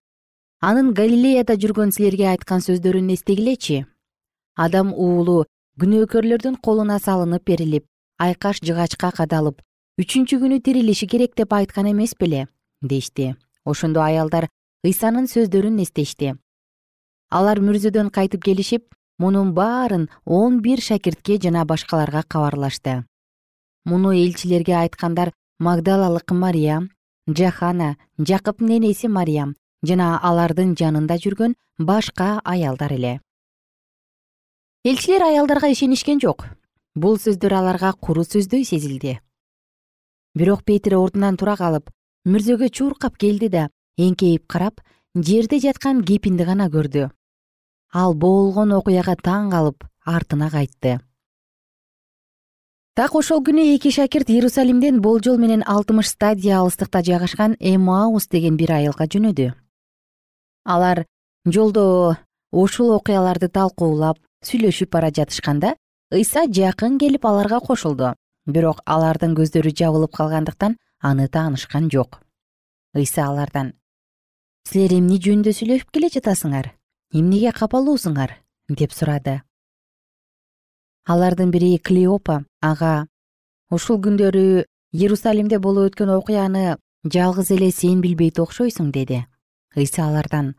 анын 0.61 0.91
галилеяда 0.93 1.55
жүргөн 1.55 1.93
силерге 1.95 2.27
айткан 2.33 2.61
сөздөрүн 2.65 3.13
эстегилечи. 3.15 3.85
Адам 4.55 4.91
уулу 4.93 5.45
күнөөкөрлөрдүн 5.79 6.59
колуна 6.61 6.99
салынып 6.99 7.45
берилип 7.47 7.85
айкаш 8.19 8.59
жыгачка 8.59 9.13
кадалып 9.15 9.61
үчүнчү 10.01 10.41
күнү 10.43 10.59
тирилиши 10.63 11.07
керек 11.07 11.35
деп 11.39 11.53
айткан 11.55 11.87
эмес 11.91 12.13
беле 12.19 12.47
дешти. 12.81 13.35
Ошондо 13.65 14.03
аялдар 14.03 14.49
ыйсанын 14.83 15.27
сөздөрүн 15.31 15.79
эстешти. 15.83 16.35
Алар 17.31 17.59
мүрзөдөн 17.63 18.11
кайтып 18.11 18.43
келишип 18.43 18.85
мунун 19.19 19.53
баарын 19.53 20.09
он 20.25 20.61
бир 20.61 20.81
шакиртке 20.81 21.37
жана 21.37 21.65
башкаларга 21.65 22.23
кабарлашты. 22.23 23.05
Муну 23.85 24.11
элчилерге 24.11 24.75
айткандар 24.75 25.33
магдалалык 25.59 26.31
мариям 26.31 26.89
жахана 27.27 27.97
жакыптын 28.17 28.77
энеси 28.77 29.07
мариям 29.07 29.55
жана 29.83 30.17
алардын 30.23 30.75
жанында 30.79 31.19
жүргөн 31.19 31.55
башка 31.77 32.39
аялдар 32.43 32.93
эле. 32.93 33.19
Элчилер 34.85 35.23
аялдарга 35.23 35.67
ишенишкен 35.67 36.19
жок. 36.23 36.47
Бул 36.95 37.19
сөздөр 37.19 37.53
аларга 37.53 37.91
куру 37.93 38.23
сөздөй 38.23 38.63
сезилди. 38.63 39.19
Бирок 40.33 40.63
петир 40.63 40.95
ордунан 40.95 41.35
тура 41.37 41.57
калып 41.59 41.91
мүрзөгө 42.25 42.69
чуркап 42.71 43.17
келди 43.17 43.49
да 43.49 43.69
эңкейип 43.97 44.47
карап 44.47 44.79
жерде 45.15 45.59
жаткан 45.59 46.03
кепинди 46.03 46.47
гана 46.47 46.69
көрдү 46.71 47.09
ал 47.93 48.13
болгон 48.13 48.73
окуяга 48.77 49.15
таң 49.15 49.51
калып 49.51 49.85
артына 50.05 50.49
кайтты. 50.49 50.99
Так 52.95 53.15
ошол 53.15 53.41
күнү 53.41 53.63
эки 53.75 53.91
шакирт 53.95 54.29
иерусалимден 54.29 54.99
болжол 55.01 55.37
менен 55.37 55.63
алтымыш 55.65 56.09
стадия 56.09 56.59
алыстыкта 56.59 57.01
жайгашкан 57.01 57.55
эмаус 57.59 58.27
деген 58.27 58.57
бир 58.57 58.73
айылга 58.75 59.07
жөнөдү. 59.07 59.53
Алар 60.65 61.05
жолдо 61.45 62.17
ушул 62.51 62.91
окуяларды 62.91 63.47
талкуулап 63.47 64.19
сүйлөшүп 64.43 64.91
бара 64.91 65.11
жатышканда 65.15 65.75
ыйса 66.11 66.45
жакын 66.47 66.97
келип 66.99 67.25
аларга 67.25 67.59
кошулду. 67.59 68.15
Бирок 68.45 68.81
алардын 68.85 69.35
көздөрү 69.37 69.71
жабылып 69.71 70.15
калгандыктан 70.15 70.77
аны 70.99 71.27
таанышкан 71.27 71.89
жок. 71.89 72.19
Ыйса 72.95 73.27
алардан 73.29 73.73
силер 74.67 74.97
эмне 74.97 75.17
жөнүндө 75.23 75.53
сүйлөшүп 75.55 75.91
келе 75.93 76.09
жатасыңар 76.13 76.73
эмнеге 77.11 77.51
капалуусуңар 77.51 78.35
деп 78.69 78.91
сурады. 78.93 79.41
Алардын 81.09 81.49
бири 81.49 81.79
клеопа 81.81 82.43
ага 82.61 83.07
ушул 83.73 83.97
күндөрү 83.97 84.65
иерусалимде 84.93 85.57
болуп 85.57 85.89
өткөн 85.89 86.11
окуяны 86.13 86.77
жалгыз 87.05 87.49
эле 87.55 87.71
сен 87.71 88.03
билбейт 88.05 88.37
окшойсуң 88.37 88.91
деди. 88.93 89.23
Ыйса 89.75 90.05
алардан 90.05 90.53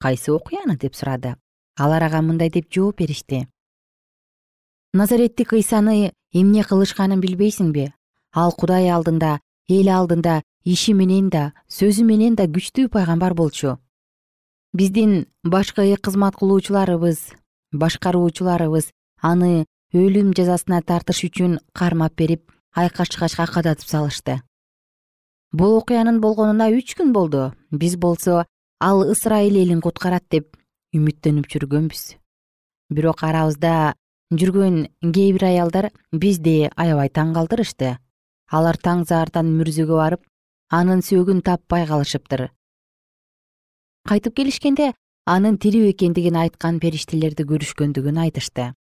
кайсы 0.00 0.32
окуяны 0.32 0.78
деп 0.78 0.96
сурады. 0.96 1.36
Алар 1.76 2.08
ага 2.08 2.22
мындай 2.22 2.48
деп 2.48 2.72
жооп 2.72 2.96
беришти. 2.96 3.48
Назареттик 4.94 5.52
ыйсаны 5.52 6.12
эмне 6.32 6.64
кылышканын 6.64 7.20
билбейсиңби 7.20 7.92
ал 8.32 8.56
кудай 8.56 8.88
алдында 8.88 9.40
эл 9.68 9.88
алдында 9.92 10.40
иши 10.64 10.92
менен 10.96 11.28
да 11.28 11.52
сөзү 11.68 12.04
менен 12.08 12.34
да 12.36 12.48
күчтүү 12.48 12.88
пайгамбар 12.88 13.34
болчу 13.34 13.76
биздин 14.72 15.26
башкы 15.44 15.96
кызмат 16.00 16.36
кылуучуларыбыз 16.36 17.18
башкаруучуларыбыз 17.72 18.88
аны 19.20 19.66
өлүм 19.92 20.32
жазасына 20.32 20.80
тартыш 20.80 21.24
үчүн 21.28 21.58
кармап 21.76 22.14
берип 22.16 22.48
айкаш 22.72 23.12
жыгачка 23.12 23.46
кадатып 23.52 23.88
салышты. 23.88 24.40
Бул 25.52 25.76
окуянын 25.76 26.20
болгонуна 26.20 26.70
үч 26.72 26.94
күн 26.96 27.12
болду. 27.12 27.52
Биз 27.70 27.96
болсо 27.96 28.46
ал 28.80 29.02
ысрайыл 29.04 29.60
элин 29.60 29.82
куткарат 29.84 30.24
деп 30.30 30.56
үмүттөнүп 30.96 31.52
жүргөнбүз. 31.52 32.16
Бирок 32.88 33.22
арабызда 33.28 33.92
жүргөн 34.32 34.88
кээ 35.02 35.36
бир 35.36 35.44
аялдар 35.50 35.90
бизди 36.12 36.70
аябай 36.76 37.12
таң 37.12 37.34
калтырышты. 37.36 37.98
Алар 38.48 38.80
таң 38.80 39.04
заардан 39.04 39.52
мүрзөгө 39.52 40.00
барып 40.00 40.24
анын 40.72 41.04
сөөгүн 41.04 41.44
таппай 41.44 41.84
калышыптыр 41.86 42.48
кайтып 44.08 44.34
келишкенде 44.36 44.92
анын 45.26 45.58
тирүү 45.62 45.92
экендигин 45.92 46.36
айткан 46.40 46.80
периштелерди 46.82 47.46
көрүшкөндүгүн 47.46 48.18
айтышты. 48.24 48.72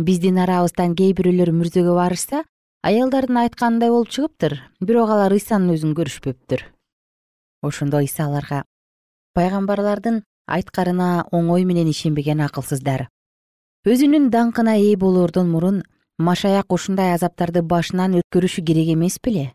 Биздин 0.00 0.40
арабыздан 0.40 0.96
кээ 0.96 1.12
бирөөлөр 1.18 1.52
мүрзөгө 1.52 1.94
барышса 1.98 2.44
аялдардын 2.82 3.42
айтканындай 3.44 3.90
болуп 3.92 4.08
чыгыптыр 4.08 4.56
бирок 4.80 5.12
алар 5.12 5.36
ыйсанын 5.36 5.74
өзүн 5.76 5.94
көрүшпөптүр. 5.98 6.64
Ошондо 7.62 8.00
ыйса 8.00 8.24
аларга 8.24 8.64
пайгамбарлардын 9.36 10.22
айткарына 10.48 11.28
оңой 11.30 11.64
менен 11.68 11.92
ишенбеген 11.92 12.40
акылсыздар. 12.46 13.08
Өзүнүн 13.84 14.30
даңкына 14.32 14.78
ээ 14.80 14.96
болоордон 14.96 15.52
мурун 15.52 15.84
машаяк 16.18 16.72
ушундай 16.72 17.14
азаптарды 17.14 17.62
башынан 17.62 18.18
өткөрүшү 18.20 18.64
керек 18.64 18.90
эмес 18.96 19.20
беле 19.24 19.52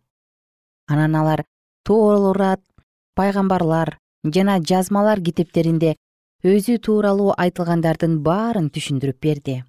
анан 0.88 1.16
алар 1.16 1.44
тоорат 1.86 2.62
пайгамбарлар 3.18 3.98
жана 4.34 4.58
жазмалар 4.60 5.22
китептеринде 5.22 5.96
өзү 6.44 6.78
тууралуу 6.86 7.34
айтылгандардын 7.38 8.20
баарын 8.26 8.70
түшүндүрүп 8.70 9.20
берди. 9.22 9.64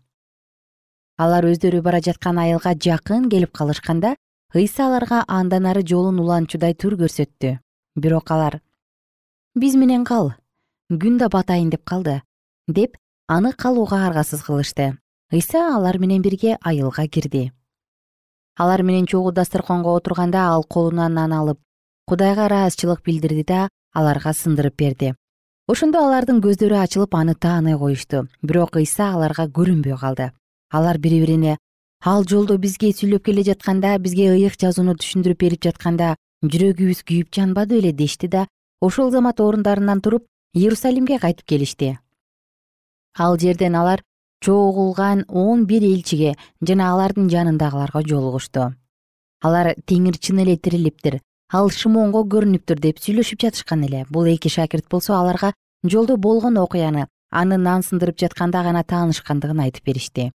Алар 1.16 1.47
өздөрү 1.49 1.81
бара 1.83 2.01
жаткан 2.05 2.38
айылга 2.38 2.75
жакын 2.75 3.29
келип 3.33 3.53
калышканда 3.57 4.16
ыйса 4.55 4.87
аларга 4.87 5.25
андан 5.29 5.66
ары 5.66 5.83
жолун 5.83 6.21
уланчудай 6.21 6.75
тур 6.75 6.97
көрсөттү. 7.01 7.59
Бирок 7.97 8.31
алар 8.31 8.61
биз 9.55 9.77
менен 9.77 10.05
кал 10.05 10.35
күн 10.90 11.16
да 11.19 11.29
батайын 11.33 11.71
деп 11.71 11.85
калды 11.85 12.21
деп 12.69 12.97
аны 13.29 13.53
калууга 13.53 14.07
аргасыз 14.07 14.42
кылышты. 14.42 14.99
Ыйса 15.33 15.75
алар 15.75 15.99
менен 15.99 16.23
бирге 16.23 16.59
айылга 16.61 17.09
кирди. 17.09 17.53
Алар 18.57 18.83
менен 18.83 19.07
чогуу 19.07 19.33
дасторконго 19.33 19.97
отурганда 19.97 20.49
ал 20.49 20.64
колуна 20.64 21.09
нан 21.09 21.33
алып 21.33 21.59
кудайга 22.07 22.47
ыраазычылык 22.47 23.03
билдирди 23.03 23.45
да 23.45 23.69
аларга 23.98 24.32
сындырып 24.37 24.76
берди. 24.76 25.14
Ошондо 25.66 26.02
алардын 26.04 26.42
көздөрү 26.44 26.76
ачылып 26.78 27.14
аны 27.18 27.35
тааный 27.35 27.78
коюшту. 27.78 28.28
Бирок 28.42 28.76
ыйса 28.76 29.12
аларга 29.14 29.48
көрүнбөй 29.48 29.96
калды. 29.98 30.30
Алар 30.70 30.98
бири 30.98 31.20
бирине 31.24 31.56
ал 32.04 32.24
жолдо 32.28 32.59
бизге 32.59 32.92
сүйлөп 32.92 33.24
келе 33.26 33.42
жатканда 33.42 33.96
бизге 33.98 34.28
ыйык 34.35 34.59
жазууну 34.61 34.94
түшүндүрүп 35.00 35.40
берип 35.40 35.62
жатканда 35.66 36.14
жүрөгүбүз 36.44 37.02
күйүп 37.09 37.32
жанбады 37.35 37.80
беле 37.80 37.92
дешти 37.92 38.28
да 38.28 38.46
ошол 38.80 39.11
замат 39.11 39.40
орундарынан 39.40 40.02
туруп 40.04 40.26
иерусалимге 40.54 41.18
кайтып 41.18 41.46
келишти. 41.46 41.98
Ал 43.18 43.38
жерден 43.38 43.74
алар 43.74 44.02
чогулган 44.40 45.24
он 45.28 45.66
бир 45.66 45.82
элчиге 45.82 46.37
жана 46.61 46.92
алардын 46.92 47.30
жанындагыларга 47.30 48.02
жолугушту. 48.06 48.74
Алар 49.42 49.74
теңир 49.87 50.18
чын 50.18 50.42
эле 50.44 50.56
тирилиптир 50.56 51.20
ал 51.52 51.70
шымонго 51.70 52.24
көрүнүптүр 52.26 52.80
деп 52.80 52.98
сүйлөшүп 52.98 53.40
жатышкан 53.44 53.85
эле. 53.87 54.04
Бул 54.11 54.26
эки 54.26 54.48
шакирт 54.48 54.88
болсо 54.90 55.14
аларга 55.14 55.52
жолдо 55.85 56.16
болгон 56.16 56.56
окуяны 56.59 57.06
аны 57.30 57.56
нан 57.56 57.82
сындырып 57.82 58.18
жатканда 58.18 58.62
гана 58.62 58.82
таанышкандыгын 58.85 59.61
айтып 59.66 59.85
беришти. 59.85 60.30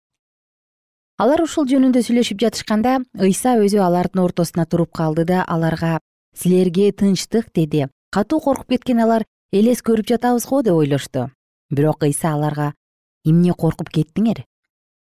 Алар 1.17 1.41
ушул 1.43 1.67
жөнүндө 1.67 2.03
сүйлөшүп 2.05 2.39
жатышканда 2.39 2.99
ыйса 3.19 3.57
өзү 3.59 3.81
алардын 3.83 4.23
ортосуна 4.23 4.65
туруп 4.65 4.93
калды 4.95 5.25
да 5.25 5.43
аларга 5.43 5.99
силерге 6.35 6.91
тынчтык 6.91 7.51
деди. 7.53 7.87
Катуу 8.11 8.39
коркуп 8.39 8.69
кеткен 8.69 9.01
алар 9.03 9.25
элес 9.51 9.81
көрүп 9.81 10.07
жатабыз 10.13 10.45
го 10.45 10.61
деп 10.61 10.73
ойлошту 10.73 11.29
бирок 11.69 12.03
ыйса 12.03 12.33
аларга 12.33 12.73
эмне 13.25 13.53
коркуп 13.53 13.89
кеттиңер? 13.89 14.45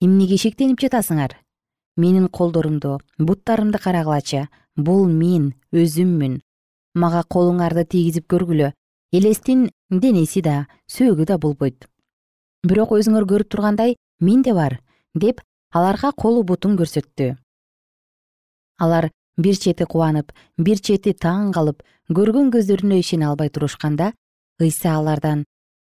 Эмнеге 0.00 0.36
шектенип 0.36 0.80
жатасыңар? 0.80 1.36
Менин 1.96 2.28
колдорумду 2.28 3.00
буттарымды 3.18 3.78
карагылачы 3.78 4.48
бул 4.78 5.06
мен 5.10 5.52
өзүммүн. 5.74 6.38
Мага 6.94 7.24
колуңарды 7.34 7.84
тийгизип 7.84 8.28
көргүлө. 8.30 8.72
Элестин 9.12 9.68
денеси 9.90 10.42
да 10.42 10.66
сөөгү 10.90 11.26
да 11.26 11.38
болбойт. 11.38 11.86
Бирок 12.62 12.94
өзүңөр 12.96 13.26
көрүп 13.28 13.50
тургандай 13.52 13.96
менде 14.20 14.54
бар 14.54 14.78
деп 15.14 15.42
аларга 15.74 16.12
колу 16.12 16.44
бутун 16.44 16.76
көрсөттү. 16.78 17.34
Алар 18.78 19.10
бир 19.36 19.58
чети 19.58 19.84
кубанып 19.84 20.32
бир 20.58 20.78
чети 20.78 21.14
таң 21.14 21.52
калып 21.54 21.82
көргөн 22.14 22.52
көздөрүнө 22.54 22.98
ишене 23.02 23.28
албай 23.28 23.50
турушканда 23.50 24.12
ыйса 24.60 24.94
алардан 24.98 25.44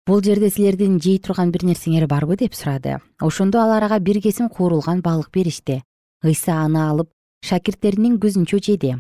бул 0.08 0.24
жерде 0.26 0.50
силердин 0.50 1.00
жей 1.00 1.20
турган 1.20 1.52
бир 1.52 1.66
нерсеңер 1.66 2.08
барбы? 2.08 2.36
деп 2.38 2.54
сурады. 2.54 3.00
Ошондо 3.22 3.62
алар 3.62 3.84
ага 3.84 4.00
бир 4.00 4.22
кесим 4.22 4.50
куурулган 4.50 5.02
балык 5.02 5.30
беришти. 5.32 5.84
Ыйса 6.24 6.64
аны 6.64 6.80
алып 6.80 7.10
шакирттеринин 7.44 8.20
көзүнчө 8.20 8.60
жеди 8.60 8.96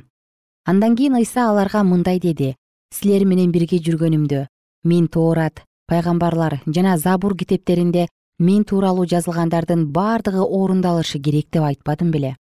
андан 0.65 0.95
кийин 0.95 1.15
ыйса 1.15 1.49
аларга 1.49 1.83
мындай 1.83 2.19
деди. 2.19 2.55
Силер 2.93 3.25
менен 3.25 3.51
бирге 3.51 3.77
жүргөнүмдө 3.85 4.45
мен 4.83 5.07
тоорат 5.07 5.63
пайгамбарлар 5.89 6.59
жана 6.65 6.97
забур 6.97 7.35
китептеринде 7.37 8.07
мен 8.39 8.63
тууралуу 8.63 9.05
жазылгандардын 9.05 9.87
бардыгы 9.93 10.41
орундалышы 10.41 11.19
керек 11.19 11.49
деп 11.51 11.63
айтпадым 11.69 12.11
беле 12.11 12.35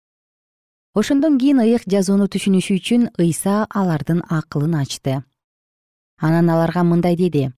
ошондон 0.94 1.38
кийин 1.38 1.60
ыйык 1.64 1.84
жазууну 1.90 2.28
түшүнүшү 2.32 2.78
үчүн 2.78 3.08
ыйса 3.18 3.66
алардын 3.68 4.22
акылын 4.28 4.76
ачты. 4.80 5.22
Анан 6.20 6.48
аларга 6.50 6.84
мындай 6.84 7.16
деди. 7.16 7.50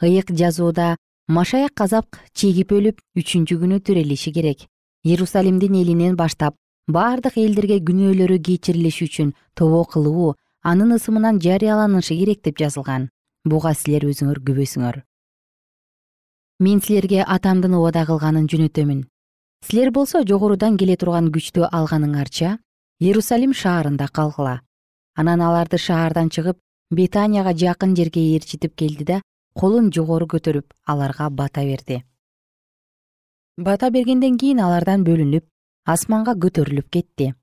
Ыйык 0.00 0.32
жазууда 0.32 0.96
машаяк 1.28 1.74
казак 1.74 2.22
чегип 2.32 2.72
өлүп 2.72 3.02
үчүнчү 3.14 3.60
күнү 3.60 3.80
тирилиши 3.84 4.32
керек. 4.32 4.66
Иерусалимдин 5.04 5.74
элинен 5.82 6.16
баштап 6.16 6.56
бардык 6.96 7.36
элдерге 7.38 7.78
күнөөлөрү 7.88 8.38
кечирилиши 8.46 9.06
үчүн 9.08 9.34
тобо 9.54 9.84
кылуу 9.92 10.34
анын 10.62 10.96
ысымынан 10.96 11.40
жарыяланышы 11.44 12.14
керек 12.20 12.42
деп 12.44 12.58
жазылган. 12.62 13.08
Буга 13.44 13.72
силер 13.74 14.04
өзүңөр 14.10 14.42
күбөсүңөр. 14.46 15.00
Мен 16.60 16.80
силерге 16.84 17.22
атамдын 17.24 17.74
убада 17.78 18.04
кылганын 18.08 18.48
жөнөтөмүн. 18.52 19.06
Силер 19.64 19.90
болсо 19.90 20.20
жогорудан 20.28 20.76
келе 20.76 20.96
турган 21.00 21.30
күчтү 21.32 21.68
алганыңарча 21.68 22.58
иерусалим 23.00 23.54
шаарында 23.54 24.08
калгыла. 24.12 24.60
Анан 25.16 25.40
аларды 25.40 25.78
шаардан 25.78 26.28
чыгып 26.28 26.58
бетанияга 26.90 27.54
жакын 27.56 27.96
жерге 27.96 28.20
ээрчитип 28.34 28.76
келди 28.76 29.04
да 29.04 29.20
колун 29.54 29.90
жогору 29.92 30.26
көтөрүп 30.26 30.72
аларга 30.86 31.30
бата 31.30 31.64
берди. 31.64 32.02
Бата 33.56 33.90
бергенден 33.90 34.36
кийин 34.38 34.60
алардан 34.60 35.04
бөлүнүп 35.04 35.44
асманга 35.92 36.36
көтөрүлүп 36.38 36.88
кетти. 36.90 37.34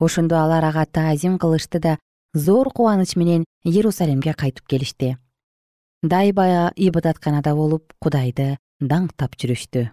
Ошондо 0.00 0.40
алар 0.40 0.64
ага 0.64 0.84
таазим 0.86 1.38
кылышты 1.38 1.78
да 1.78 1.98
зор 2.34 2.70
кубаныч 2.70 3.16
менен 3.16 3.44
иерусалимге 3.64 4.32
кайтып 4.34 4.66
келишти. 4.66 5.16
Дайыма 6.02 6.72
ибадатканада 6.76 7.54
болуп 7.54 7.92
кудайды 8.00 8.56
даңктап 8.80 9.36
жүрүштү. 9.38 9.90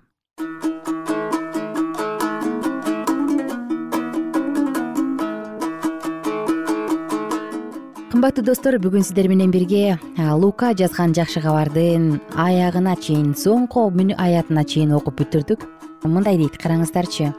Кымбаттуу 8.09 8.43
достор 8.43 8.79
бүгүн 8.81 9.05
сиздер 9.05 9.29
менен 9.29 9.51
бирге 9.53 9.99
лука 10.17 10.73
жазган 10.73 11.13
жакшы 11.13 11.43
кабардын 11.43 12.17
аягына 12.33 12.95
чейин 12.97 13.35
соңку 13.37 13.85
аятына 14.17 14.65
чейин 14.65 14.91
окуп 14.97 15.21
бүтүрдүк. 15.21 15.67
Мындай 16.03 16.37
дейт 16.37 16.57
караңыздарчы 16.57 17.33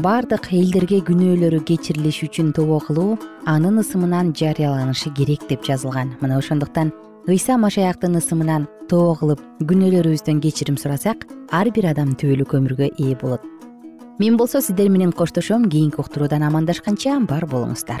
бардык 0.00 0.48
элдерге 0.56 1.02
күнөөлөрү 1.04 1.58
кечирилиши 1.68 2.28
үчүн 2.30 2.52
тобо 2.56 2.78
кылуу 2.80 3.18
анын 3.44 3.82
ысымынан 3.82 4.32
жарыяланышы 4.32 5.12
керек 5.12 5.44
деп 5.50 5.66
жазылган. 5.66 6.14
Мына 6.22 6.38
ошондуктан 6.40 6.92
ыйса 7.28 7.58
машаяктын 7.60 8.16
ысымынан 8.16 8.68
тобо 8.88 9.12
кылып 9.20 9.44
күнөөлөрүбүздөн 9.60 10.40
кечирим 10.40 10.80
сурасак 10.80 11.28
ар 11.50 11.68
бир 11.70 11.90
адам 11.92 12.16
түбөлүк 12.16 12.56
өмүргө 12.56 12.88
ээ 12.96 13.20
болот. 13.20 13.44
Мен 14.18 14.36
болсо 14.40 14.62
сиздер 14.62 14.88
менен 14.88 15.12
коштошом 15.12 15.68
кийинки 15.68 16.00
уктуруудан 16.00 16.42
амандашканча 16.42 17.20
бар 17.28 17.44
болуңуздар 17.44 18.00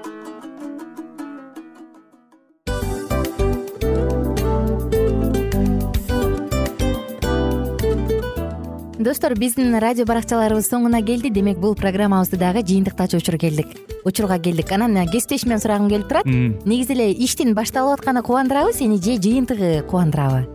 достор 9.03 9.33
биздин 9.37 9.73
радио 9.79 10.05
баракчаларыбыз 10.05 10.67
соңуна 10.69 11.01
келди. 11.05 11.29
Демек 11.33 11.57
бул 11.57 11.75
программабызды 11.75 12.37
дагы 12.37 12.61
жыйынтыктачу 12.61 13.17
учур 13.17 13.37
келдик. 13.41 13.67
Учурга 14.05 14.37
келдик. 14.39 14.71
Анан 14.71 15.07
кесиптешимден 15.09 15.59
сурагым 15.59 15.89
келип 15.89 16.07
турат. 16.07 16.25
Негизи 16.25 16.93
эле 16.93 17.11
иштин 17.11 17.55
башталып 17.55 17.99
атканы 17.99 18.21
кубандырабы 18.21 18.73
сени 18.73 18.97
же 19.01 19.17
жыйынтыгы 19.21 19.83
кубандырабы? 19.89 20.47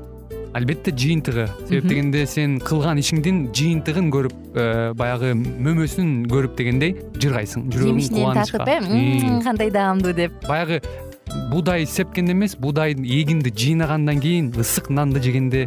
Албетте 0.54 0.90
жыйынтыгы. 0.90 1.48
Себеп 1.68 1.88
дегенде 1.88 2.26
сен 2.26 2.60
кылган 2.60 3.00
ишиңдин 3.02 3.50
жыйынтыгын 3.52 4.12
көрүп 4.14 4.36
э, 4.54 4.92
баягы 4.96 5.34
мөмөсүн 5.34 6.24
көрүп 6.30 6.54
дегендей 6.56 6.94
жыргайсың 7.18 7.66
жүрөгүң 7.74 8.06
кубанычка 8.14 8.62
татып 8.62 8.88
э? 8.88 9.42
Кандай 9.44 9.70
даамдуу 9.74 10.14
деп. 10.16 10.38
Баягы 10.48 10.80
буудай 11.50 11.86
сепкенде 11.86 12.32
эмес 12.32 12.56
буудайдын 12.56 13.04
эгинди 13.04 13.52
жыйнагандан 13.52 14.20
кийин 14.20 14.50
ысык 14.56 14.88
нанды 14.90 15.20
жегенде 15.22 15.66